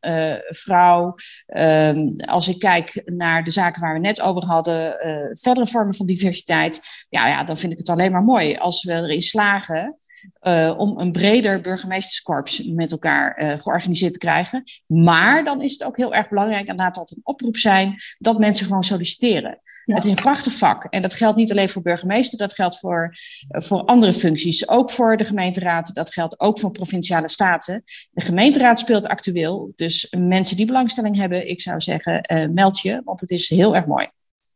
[0.48, 1.16] vrouw,
[1.46, 4.96] ehm, als ik kijk naar de zaken waar we net over hadden,
[5.32, 8.94] verdere vormen van diversiteit, ja, ja, dan vind ik het alleen maar mooi als we
[8.94, 9.98] erin slagen
[10.42, 14.64] uh, om een breder burgemeesterskorps met elkaar uh, georganiseerd te krijgen.
[14.88, 18.40] Maar dan is het ook heel erg belangrijk, en laat dat een oproep zijn, dat
[18.40, 19.60] mensen gewoon solliciteren.
[19.86, 20.84] Het is een prachtig vak.
[20.84, 23.16] En dat geldt niet alleen voor burgemeester, dat geldt voor,
[23.50, 24.70] uh, voor andere functies.
[24.70, 27.84] Ook voor de gemeenteraad, dat geldt ook voor provinciale staten.
[28.12, 29.72] De gemeenteraad speelt actueel.
[29.76, 33.86] Dus mensen die belangstelling hebben, ik zou zeggen, meld je, want het is heel erg
[33.86, 34.10] mooi.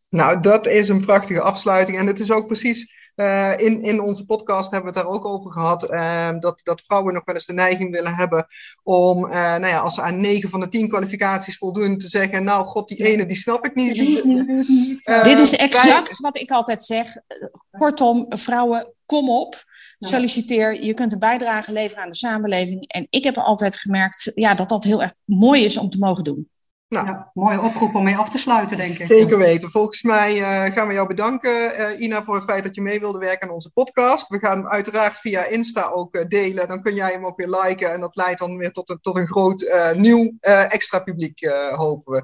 [0.09, 1.97] Nou, dat is een prachtige afsluiting.
[1.97, 5.25] En het is ook precies uh, in, in onze podcast hebben we het daar ook
[5.25, 5.91] over gehad.
[5.91, 8.47] Uh, dat, dat vrouwen nog wel eens de neiging willen hebben
[8.83, 12.43] om, uh, nou ja, als ze aan 9 van de 10 kwalificaties voldoen, te zeggen:
[12.43, 13.95] Nou, god, die ene die snap ik niet.
[15.23, 17.07] Dit is exact wat ik altijd zeg.
[17.71, 19.63] Kortom, vrouwen, kom op.
[19.99, 20.83] Solliciteer.
[20.83, 22.87] Je kunt een bijdrage leveren aan de samenleving.
[22.87, 26.23] En ik heb altijd gemerkt ja, dat dat heel erg mooi is om te mogen
[26.23, 26.49] doen.
[27.03, 29.07] Nou, ja, mooie oproep om mee af te sluiten, denk ik.
[29.07, 29.71] Zeker weten.
[29.71, 32.99] Volgens mij uh, gaan we jou bedanken, uh, Ina, voor het feit dat je mee
[32.99, 34.27] wilde werken aan onze podcast.
[34.27, 36.67] We gaan hem uiteraard via Insta ook uh, delen.
[36.67, 37.93] Dan kun jij hem ook weer liken.
[37.93, 42.23] En dat leidt dan weer tot een, tot een groot nieuw extra publiek, hopen we.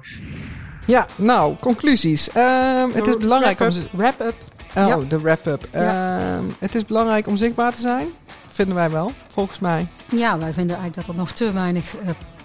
[0.86, 2.30] Ja, nou, conclusies.
[2.30, 3.68] Ehm, het is belangrijk om...
[3.90, 4.34] Wrap-up.
[4.76, 4.96] Oh, ja.
[4.96, 5.68] de wrap-up.
[5.72, 6.18] Ja.
[6.20, 8.08] Ehm, het is belangrijk om zichtbaar te zijn.
[8.48, 9.88] Vinden wij wel, volgens mij.
[10.08, 11.94] Ja, wij vinden eigenlijk dat er nog te weinig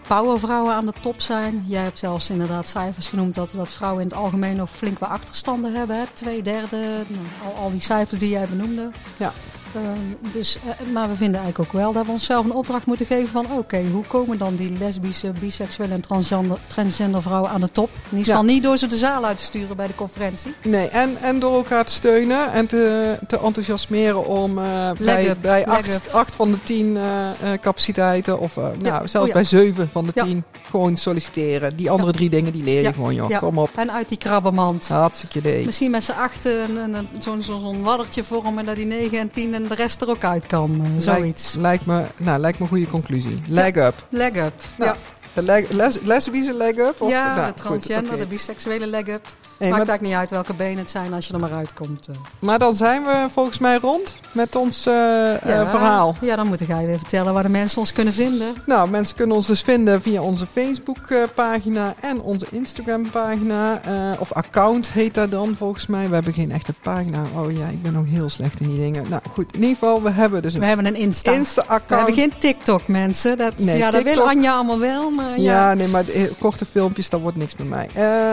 [0.08, 1.66] powervrouwen aan de top zijn.
[1.68, 5.10] Jij hebt zelfs inderdaad cijfers genoemd dat, dat vrouwen in het algemeen nog flink wat
[5.10, 5.98] achterstanden hebben.
[5.98, 6.04] Hè?
[6.14, 8.92] Twee derde, nou, al, al die cijfers die jij benoemde.
[9.18, 9.32] Ja.
[9.78, 13.06] Ehm, dus, uh, maar we vinden eigenlijk ook wel dat we onszelf een opdracht moeten
[13.06, 17.72] geven van oké, hoe komen dan die lesbische, biseksuele en transgender, transgender vrouwen aan de
[17.72, 17.90] top?
[17.94, 20.54] In ieder geval niet door ze de zaal uit te sturen bij de conferentie.
[20.64, 25.66] Nee, en, en door elkaar te steunen en te, te enthousiasmeren om uh, bij, bij
[25.66, 27.30] acht, acht, van de tien uh,
[27.62, 31.76] capaciteiten of nou, zelfs oh bij zeven van de tien gewoon solliciteren.
[31.76, 33.70] Die andere drie dingen die leer je gewoon joh, kom op.
[33.76, 34.88] En uit die krabbenmand.
[34.88, 35.66] Hartstikke idee.
[35.66, 39.67] Misschien met z'n achten zo'n zo, zo laddertje vormen dat die negen en tien en
[39.68, 40.82] de rest er ook uit kan.
[40.82, 41.54] Uh, zoiets.
[41.54, 43.40] Lijkt, me, nou, lijkt me een goede conclusie.
[43.48, 44.06] Leg up.
[44.10, 44.54] Leg up.
[44.78, 44.98] Nou, ja.
[45.38, 47.02] De leg, les, lesbische leg up?
[47.02, 49.26] Of, ja, nou, de transgender, de biseksuele leg up.
[49.60, 52.08] Maakt eigenlijk niet uit welke benen het zijn als je er maar uitkomt.
[52.08, 52.16] Eh.
[52.40, 56.16] Maar dan zijn we volgens mij rond met ons uh, ja, verhaal.
[56.22, 58.48] Ja, dan moet jij weer vertellen waar de mensen ons kunnen vinden.
[58.66, 63.82] Nou, mensen kunnen ons dus vinden via onze Facebook-pagina en onze Instagram-pagina.
[63.88, 66.08] Uh, of account heet dat dan volgens mij.
[66.08, 67.22] We hebben geen echte pagina.
[67.36, 69.10] Oh ja, ik ben nog heel slecht in die dingen.
[69.10, 71.32] Nou goed, in ieder geval, we hebben dus een We hebben een Insta.
[71.32, 71.88] Insta-account.
[71.90, 73.38] We hebben geen TikTok, mensen.
[73.38, 75.74] Dat, nee, ja, dat wil Anja allemaal wel, maar ja.
[75.74, 76.04] Nee, maar
[76.40, 77.90] korte filmpjes, dat wordt niks met mij.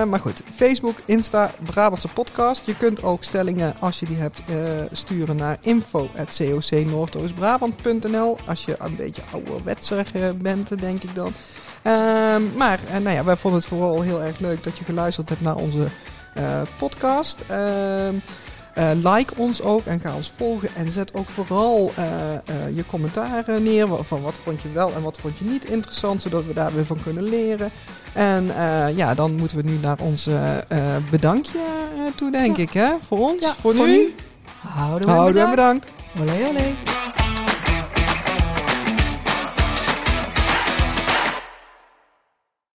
[0.07, 2.67] maar goed, Facebook, Insta, Brabantse podcast.
[2.67, 4.57] Je kunt ook stellingen, als je die hebt, uh,
[4.93, 10.07] sturen naar info.cocnoordoostbrabant.nl Als je een beetje ouderwetser
[10.43, 11.33] bent, denk ik dan.
[11.83, 15.41] Uh, maar nou ja, wij vonden het vooral heel erg leuk dat je geluisterd hebt
[15.41, 15.87] naar onze
[16.79, 17.43] podcast.
[18.79, 20.69] Uh, like ons ook en ga ons volgen.
[20.75, 24.05] En zet ook vooral uh, uh, je commentaar neer.
[24.05, 26.23] Van wat vond je wel en wat vond je niet interessant.
[26.23, 27.71] Zodat we daar weer van kunnen leren.
[28.13, 28.47] En
[28.97, 30.29] ja, dan moeten we nu naar ons
[31.11, 31.61] bedankje
[32.15, 32.63] toe, denk ja.
[32.63, 32.73] ik.
[32.73, 32.91] Hè?
[33.07, 34.15] Voor ons, ja, voor, voor, nu.
[34.59, 35.87] Houden we Houden bedankt.
[36.15, 36.41] bedankt.
[36.41, 37.24] Olé, olé.